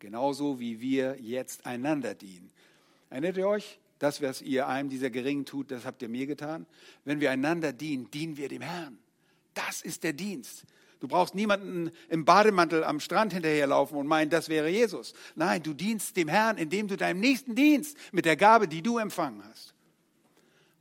[0.00, 2.50] genauso wie wir jetzt einander dienen.
[3.10, 3.78] Erinnert ihr euch?
[4.00, 6.66] Das, was ihr einem dieser Geringen tut, das habt ihr mir getan.
[7.04, 8.98] Wenn wir einander dienen, dienen wir dem Herrn.
[9.54, 10.64] Das ist der Dienst.
[11.00, 15.14] Du brauchst niemanden im Bademantel am Strand hinterherlaufen und meinen, das wäre Jesus.
[15.34, 18.98] Nein, du dienst dem Herrn, indem du deinem Nächsten dienst mit der Gabe, die du
[18.98, 19.74] empfangen hast.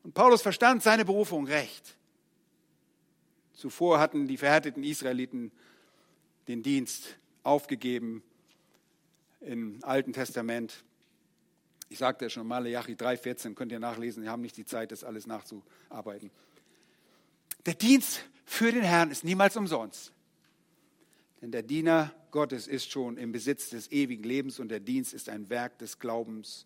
[0.04, 1.98] Und Paulus verstand seine Berufung recht.
[3.54, 5.52] Zuvor hatten die verhärteten Israeliten
[6.48, 8.24] den Dienst aufgegeben
[9.42, 10.84] im Alten Testament.
[11.90, 14.24] Ich sagte ja schon, Malachi 3,14 könnt ihr nachlesen.
[14.24, 16.30] Wir haben nicht die Zeit, das alles nachzuarbeiten.
[17.66, 20.14] Der Dienst für den Herrn ist niemals umsonst.
[21.42, 25.30] Denn der Diener Gottes ist schon im Besitz des ewigen Lebens und der Dienst ist
[25.30, 26.66] ein Werk des Glaubens,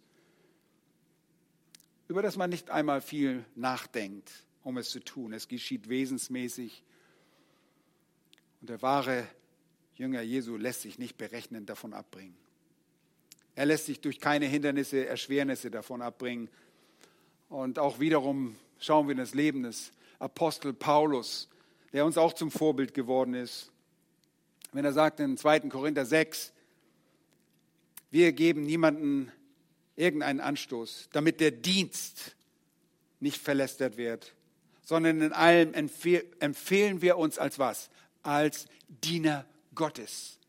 [2.08, 4.32] über das man nicht einmal viel nachdenkt,
[4.64, 5.32] um es zu tun.
[5.32, 6.84] Es geschieht wesensmäßig.
[8.62, 9.28] Und der wahre
[9.96, 12.36] Jünger Jesu lässt sich nicht berechnend davon abbringen.
[13.56, 16.50] Er lässt sich durch keine Hindernisse, Erschwernisse davon abbringen.
[17.50, 21.50] Und auch wiederum schauen wir in das Leben des Apostel Paulus,
[21.92, 23.72] der uns auch zum Vorbild geworden ist.
[24.72, 25.62] Wenn er sagt in 2.
[25.70, 26.52] Korinther 6,
[28.10, 29.32] wir geben niemanden
[29.96, 32.36] irgendeinen Anstoß, damit der Dienst
[33.20, 34.34] nicht verlästert wird,
[34.84, 37.90] sondern in allem empfehlen wir uns als was?
[38.24, 39.46] Als Diener
[39.76, 40.40] Gottes.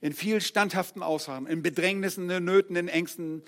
[0.00, 3.42] In viel standhaften Ausharren, in Bedrängnissen, in Nöten, in Ängsten,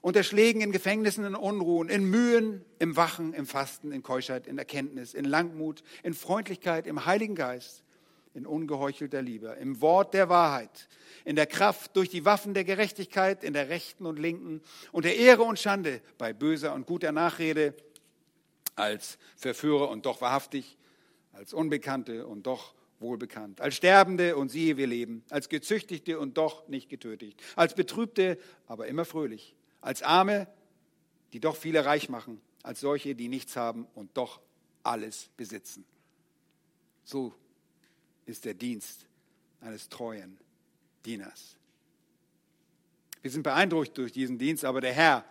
[0.00, 4.56] unter Schlägen, in Gefängnissen, in Unruhen, in Mühen, im Wachen, im Fasten, in Keuschheit, in
[4.56, 7.82] Erkenntnis, in Langmut, in Freundlichkeit, im Heiligen Geist,
[8.32, 10.88] in ungeheuchelter Liebe, im Wort der Wahrheit,
[11.24, 14.60] in der Kraft durch die Waffen der Gerechtigkeit, in der rechten und linken,
[14.92, 17.74] unter Ehre und Schande, bei böser und guter Nachrede,
[18.76, 20.76] als Verführer und doch wahrhaftig,
[21.32, 26.66] als Unbekannte und doch wohlbekannt, als Sterbende und siehe, wir leben, als Gezüchtigte und doch
[26.68, 30.48] nicht getötigt, als Betrübte, aber immer fröhlich, als Arme,
[31.32, 34.40] die doch viele reich machen, als solche, die nichts haben und doch
[34.82, 35.84] alles besitzen.
[37.04, 37.34] So
[38.24, 39.06] ist der Dienst
[39.60, 40.38] eines treuen
[41.04, 41.56] Dieners.
[43.22, 45.24] Wir sind beeindruckt durch diesen Dienst, aber der Herr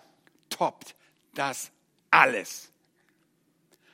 [0.50, 0.96] toppt
[1.34, 1.72] das
[2.12, 2.72] alles.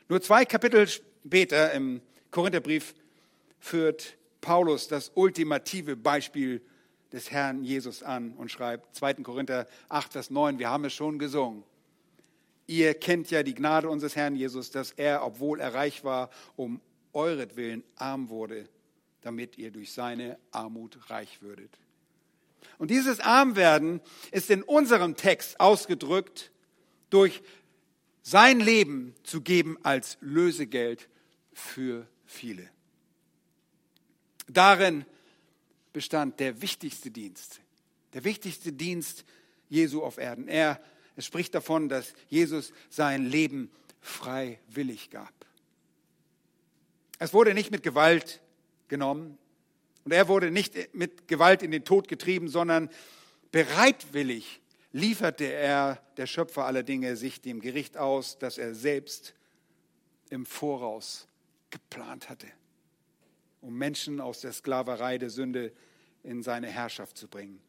[0.09, 2.01] Nur zwei Kapitel später im
[2.31, 2.93] Korintherbrief
[3.61, 6.61] führt Paulus das ultimative Beispiel
[7.13, 9.15] des Herrn Jesus an und schreibt 2.
[9.15, 11.63] Korinther 8, Vers 9, wir haben es schon gesungen.
[12.67, 16.81] Ihr kennt ja die Gnade unseres Herrn Jesus, dass er, obwohl er reich war, um
[17.13, 18.67] euretwillen arm wurde,
[19.21, 21.77] damit ihr durch seine Armut reich würdet.
[22.77, 24.01] Und dieses Armwerden
[24.31, 26.51] ist in unserem Text ausgedrückt
[27.09, 27.43] durch
[28.23, 31.09] sein Leben zu geben als Lösegeld
[31.53, 32.69] für viele.
[34.53, 35.05] Darin
[35.93, 37.61] bestand der wichtigste Dienst,
[38.13, 39.25] der wichtigste Dienst
[39.69, 40.47] Jesu auf Erden.
[40.47, 40.81] Er
[41.15, 45.33] es spricht davon, dass Jesus sein Leben freiwillig gab.
[47.19, 48.41] Es wurde nicht mit Gewalt
[48.87, 49.37] genommen
[50.03, 52.89] und er wurde nicht mit Gewalt in den Tod getrieben, sondern
[53.51, 54.61] bereitwillig
[54.93, 59.33] lieferte er, der Schöpfer aller Dinge, sich dem Gericht aus, das er selbst
[60.29, 61.27] im Voraus
[61.69, 62.47] geplant hatte
[63.61, 65.71] um Menschen aus der Sklaverei der Sünde
[66.23, 67.61] in seine Herrschaft zu bringen.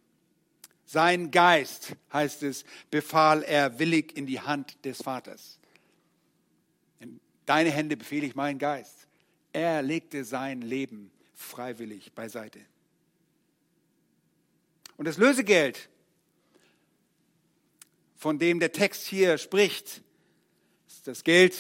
[0.85, 5.59] Sein Geist, heißt es, befahl er willig in die Hand des Vaters.
[6.99, 9.07] In deine Hände befehle ich meinen Geist.
[9.53, 12.61] Er legte sein Leben freiwillig beiseite.
[14.97, 15.89] Und das Lösegeld,
[18.17, 20.03] von dem der Text hier spricht,
[20.87, 21.57] ist das Geld,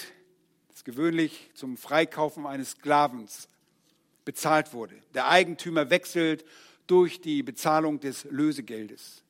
[0.68, 3.48] das gewöhnlich zum Freikaufen eines Sklavens
[4.24, 4.94] bezahlt wurde.
[5.14, 6.44] Der Eigentümer wechselt
[6.86, 9.22] durch die Bezahlung des Lösegeldes.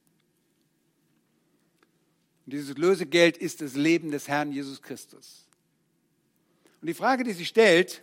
[2.45, 5.47] Und dieses Lösegeld ist das Leben des Herrn Jesus Christus.
[6.81, 8.03] Und die Frage, die sich stellt,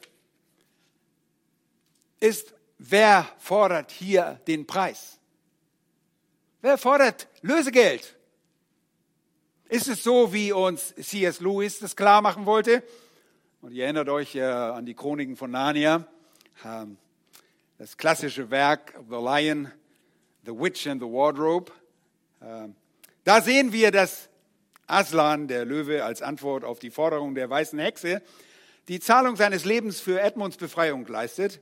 [2.20, 5.20] ist, wer fordert hier den Preis?
[6.62, 8.16] Wer fordert Lösegeld?
[9.68, 11.42] Ist es so, wie uns C.S.
[11.42, 12.84] Lewis das klar machen wollte?
[13.62, 16.08] Und ihr erinnert euch äh, an die Chroniken von Narnia
[17.78, 19.72] das klassische Werk The Lion,
[20.46, 21.72] The Witch and the Wardrobe.
[22.42, 22.76] Ähm,
[23.24, 24.30] da sehen wir, dass
[24.88, 28.22] Aslan, der Löwe, als Antwort auf die Forderung der weißen Hexe
[28.88, 31.62] die Zahlung seines Lebens für Edmunds Befreiung leistet.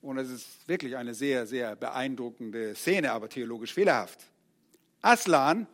[0.00, 4.20] Und es ist wirklich eine sehr, sehr beeindruckende Szene, aber theologisch fehlerhaft.
[5.02, 5.66] Aslan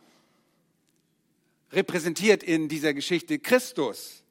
[1.71, 4.22] repräsentiert in dieser Geschichte Christus.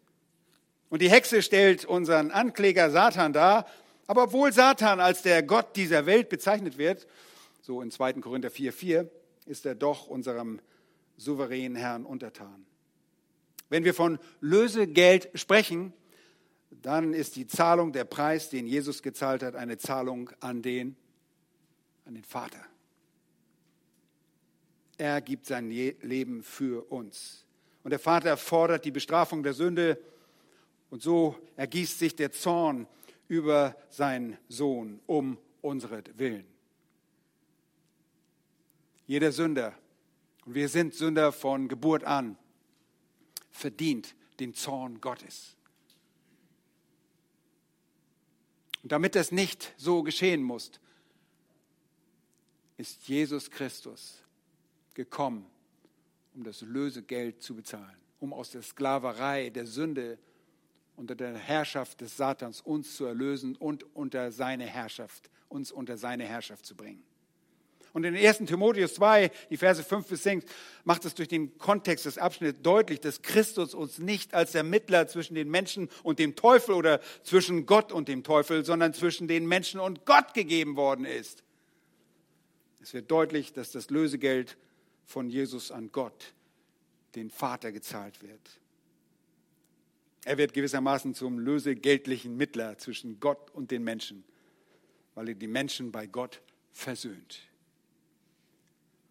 [0.93, 3.65] Und die Hexe stellt unseren Ankläger Satan dar.
[4.07, 7.07] Aber obwohl Satan als der Gott dieser Welt bezeichnet wird,
[7.63, 8.13] so in 2.
[8.21, 9.09] Korinther 4,4,
[9.47, 10.61] ist er doch unserem
[11.17, 12.67] souveränen Herrn untertan.
[13.71, 15.95] Wenn wir von Lösegeld sprechen,
[16.71, 20.95] dann ist die Zahlung, der Preis, den Jesus gezahlt hat, eine Zahlung an den,
[22.05, 22.61] an den Vater.
[24.99, 27.47] Er gibt sein Leben für uns.
[27.83, 29.99] Und der Vater fordert die Bestrafung der Sünde
[30.93, 32.87] und so ergießt sich der Zorn
[33.27, 36.45] über seinen Sohn um unsere Willen.
[39.07, 39.75] Jeder Sünder,
[40.45, 42.37] und wir sind Sünder von Geburt an,
[43.51, 45.57] verdient den Zorn Gottes.
[48.83, 50.73] Und damit das nicht so geschehen muss,
[52.77, 54.23] ist Jesus Christus
[54.93, 55.47] gekommen,
[56.35, 60.19] um das Lösegeld zu bezahlen, um aus der Sklaverei, der Sünde,
[61.03, 66.23] unter der Herrschaft des Satans uns zu erlösen und unter seine Herrschaft, uns unter seine
[66.23, 67.03] Herrschaft zu bringen.
[67.93, 68.39] Und in 1.
[68.47, 70.47] Timotheus 2, die Verse 5 bis 6,
[70.85, 75.09] macht es durch den Kontext des Abschnitts deutlich, dass Christus uns nicht als der Mittler
[75.09, 79.45] zwischen den Menschen und dem Teufel oder zwischen Gott und dem Teufel, sondern zwischen den
[79.47, 81.43] Menschen und Gott gegeben worden ist.
[82.81, 84.57] Es wird deutlich, dass das Lösegeld
[85.05, 86.33] von Jesus an Gott,
[87.17, 88.62] den Vater, gezahlt wird.
[90.25, 94.25] Er wird gewissermaßen zum lösegeldlichen Mittler zwischen Gott und den Menschen,
[95.15, 97.41] weil er die Menschen bei Gott versöhnt.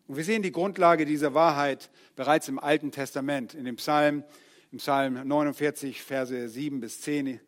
[0.08, 4.24] Und wir sehen die Grundlage dieser Wahrheit bereits im Alten Testament, in dem Psalm,
[4.72, 7.40] im Psalm 49, Verse 7 bis 10,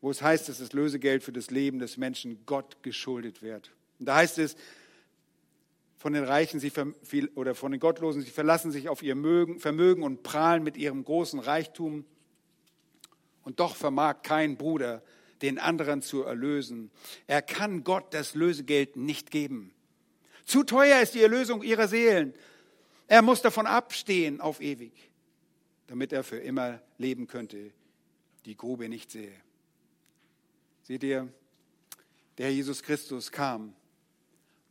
[0.00, 3.72] wo es heißt, dass das Lösegeld für das Leben des Menschen Gott geschuldet wird.
[3.98, 4.56] Und da heißt es,
[5.96, 6.70] von den Reichen sie
[7.34, 9.16] oder von den Gottlosen, sie verlassen sich auf ihr
[9.58, 12.04] Vermögen und prahlen mit ihrem großen Reichtum.
[13.46, 15.04] Und doch vermag kein Bruder,
[15.40, 16.90] den anderen zu erlösen.
[17.28, 19.72] Er kann Gott das Lösegeld nicht geben.
[20.44, 22.34] Zu teuer ist die Erlösung ihrer Seelen.
[23.06, 24.92] Er muss davon abstehen auf ewig,
[25.86, 27.70] damit er für immer leben könnte,
[28.46, 29.32] die Grube nicht sehe.
[30.82, 31.32] Seht ihr,
[32.38, 33.76] der Jesus Christus kam,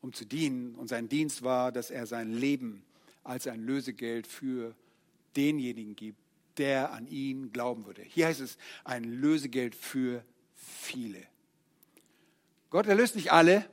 [0.01, 2.83] um zu dienen und sein Dienst war, dass er sein Leben
[3.23, 4.75] als ein Lösegeld für
[5.37, 6.24] denjenigen gibt,
[6.57, 8.01] der an ihn glauben würde.
[8.01, 11.21] Hier heißt es ein Lösegeld für viele.
[12.69, 13.65] Gott erlöst nicht alle,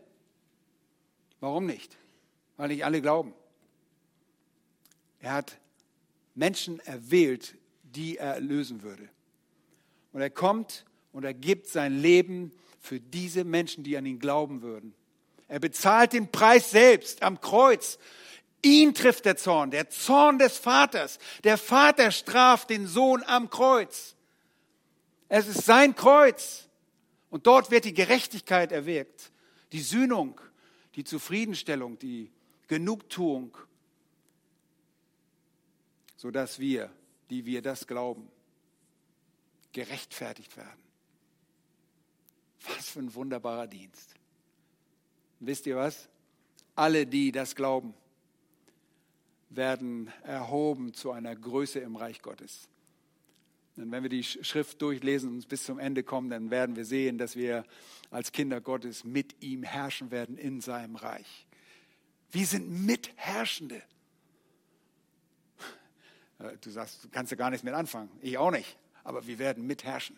[1.42, 1.98] Warum nicht?
[2.56, 3.34] Weil nicht alle glauben.
[5.18, 5.58] Er hat
[6.36, 9.08] Menschen erwählt, die er erlösen würde.
[10.12, 14.62] Und er kommt und er gibt sein Leben für diese Menschen, die an ihn glauben
[14.62, 14.94] würden.
[15.48, 17.98] Er bezahlt den Preis selbst am Kreuz.
[18.62, 21.18] Ihn trifft der Zorn, der Zorn des Vaters.
[21.42, 24.14] Der Vater straft den Sohn am Kreuz.
[25.28, 26.68] Es ist sein Kreuz.
[27.28, 29.32] Und dort wird die Gerechtigkeit erwirkt,
[29.72, 30.40] die Sühnung,
[30.94, 32.30] die Zufriedenstellung, die
[32.68, 33.56] Genugtuung,
[36.16, 36.90] sodass wir,
[37.30, 38.30] die wir das glauben,
[39.72, 40.82] gerechtfertigt werden.
[42.66, 44.14] Was für ein wunderbarer Dienst.
[45.40, 46.08] Wisst ihr was?
[46.76, 47.94] Alle, die das glauben,
[49.56, 52.68] werden erhoben zu einer Größe im Reich Gottes.
[53.76, 57.16] Und wenn wir die Schrift durchlesen und bis zum Ende kommen, dann werden wir sehen,
[57.16, 57.64] dass wir
[58.10, 61.46] als Kinder Gottes mit ihm herrschen werden in seinem Reich.
[62.30, 63.82] Wir sind Mitherrschende.
[66.38, 68.10] Äh, du sagst, du kannst ja gar nichts mit anfangen.
[68.20, 68.76] Ich auch nicht.
[69.04, 70.16] Aber wir werden mitherrschen.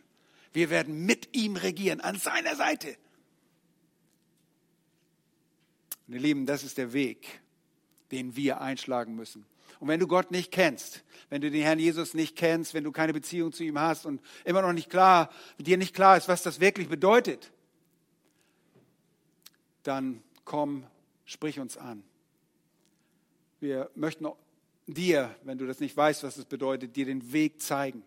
[0.53, 2.97] Wir werden mit ihm regieren, an seiner Seite.
[6.07, 7.41] Und ihr Lieben, das ist der Weg,
[8.11, 9.45] den wir einschlagen müssen.
[9.81, 12.93] Und wenn du Gott nicht kennst, wenn du den Herrn Jesus nicht kennst, wenn du
[12.93, 16.43] keine Beziehung zu ihm hast und immer noch nicht klar, dir nicht klar ist, was
[16.43, 17.51] das wirklich bedeutet,
[19.83, 20.87] dann komm,
[21.25, 22.03] sprich uns an.
[23.61, 24.27] Wir möchten
[24.87, 28.03] dir, wenn du das nicht weißt, was es bedeutet, dir den Weg zeigen.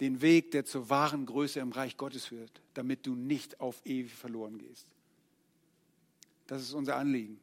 [0.00, 4.12] Den Weg, der zur wahren Größe im Reich Gottes führt, damit du nicht auf ewig
[4.14, 4.86] verloren gehst.
[6.46, 7.38] Das ist unser Anliegen.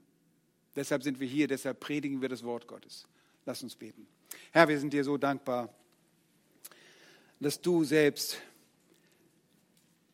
[0.75, 3.07] Deshalb sind wir hier, deshalb predigen wir das Wort Gottes.
[3.45, 4.07] Lass uns beten.
[4.51, 5.69] Herr, wir sind dir so dankbar,
[7.39, 8.37] dass du selbst,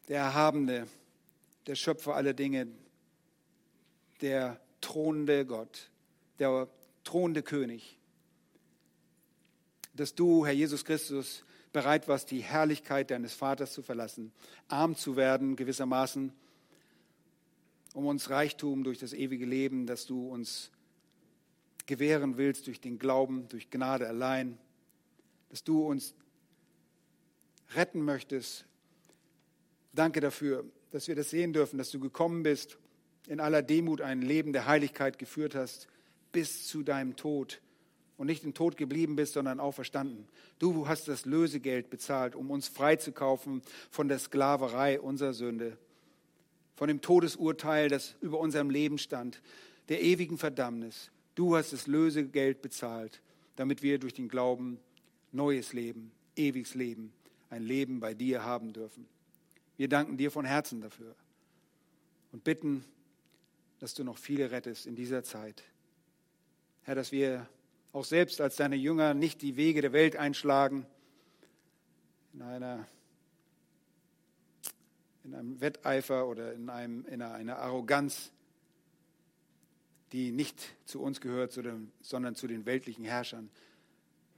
[0.07, 0.87] der Erhabene,
[1.67, 2.67] der Schöpfer aller Dinge,
[4.21, 5.89] der thronende Gott,
[6.39, 6.67] der
[7.03, 7.97] thronende König,
[9.93, 11.43] dass du, Herr Jesus Christus,
[11.73, 14.31] bereit warst, die Herrlichkeit deines Vaters zu verlassen,
[14.67, 16.31] arm zu werden gewissermaßen,
[17.97, 20.69] um uns Reichtum durch das ewige Leben, das du uns
[21.87, 24.59] gewähren willst durch den Glauben, durch Gnade allein,
[25.49, 26.13] dass du uns
[27.73, 28.67] retten möchtest.
[29.93, 32.77] Danke dafür, dass wir das sehen dürfen, dass du gekommen bist,
[33.25, 35.87] in aller Demut ein Leben der Heiligkeit geführt hast,
[36.31, 37.61] bis zu deinem Tod
[38.15, 40.27] und nicht im Tod geblieben bist, sondern auferstanden.
[40.59, 45.79] Du hast das Lösegeld bezahlt, um uns freizukaufen von der Sklaverei unserer Sünde,
[46.77, 49.41] von dem Todesurteil, das über unserem Leben stand,
[49.89, 51.11] der ewigen Verdammnis.
[51.33, 53.21] Du hast das Lösegeld bezahlt,
[53.55, 54.79] damit wir durch den Glauben
[55.31, 57.11] neues Leben, ewiges Leben,
[57.49, 59.07] ein Leben bei dir haben dürfen.
[59.75, 61.15] Wir danken dir von Herzen dafür
[62.31, 62.85] und bitten,
[63.79, 65.63] dass du noch viele rettest in dieser Zeit.
[66.83, 67.47] Herr, dass wir
[67.91, 70.85] auch selbst als deine Jünger nicht die Wege der Welt einschlagen,
[72.33, 72.87] in einer
[75.27, 78.31] in einem Wetteifer oder in, einem, in einer, Arroganz,
[80.13, 83.49] die nicht zu uns gehört, sondern zu den weltlichen Herrschern.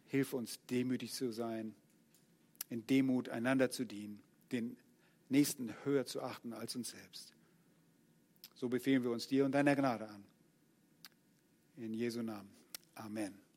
[0.08, 1.76] Hilf uns, demütig zu sein,
[2.72, 4.20] in Demut einander zu dienen,
[4.52, 4.78] den
[5.30, 7.34] Nächsten höher zu achten als uns selbst.
[8.56, 10.24] So befehlen wir uns dir und deiner Gnade an.
[11.78, 12.50] In Jesu Namen.
[12.96, 13.49] Amen.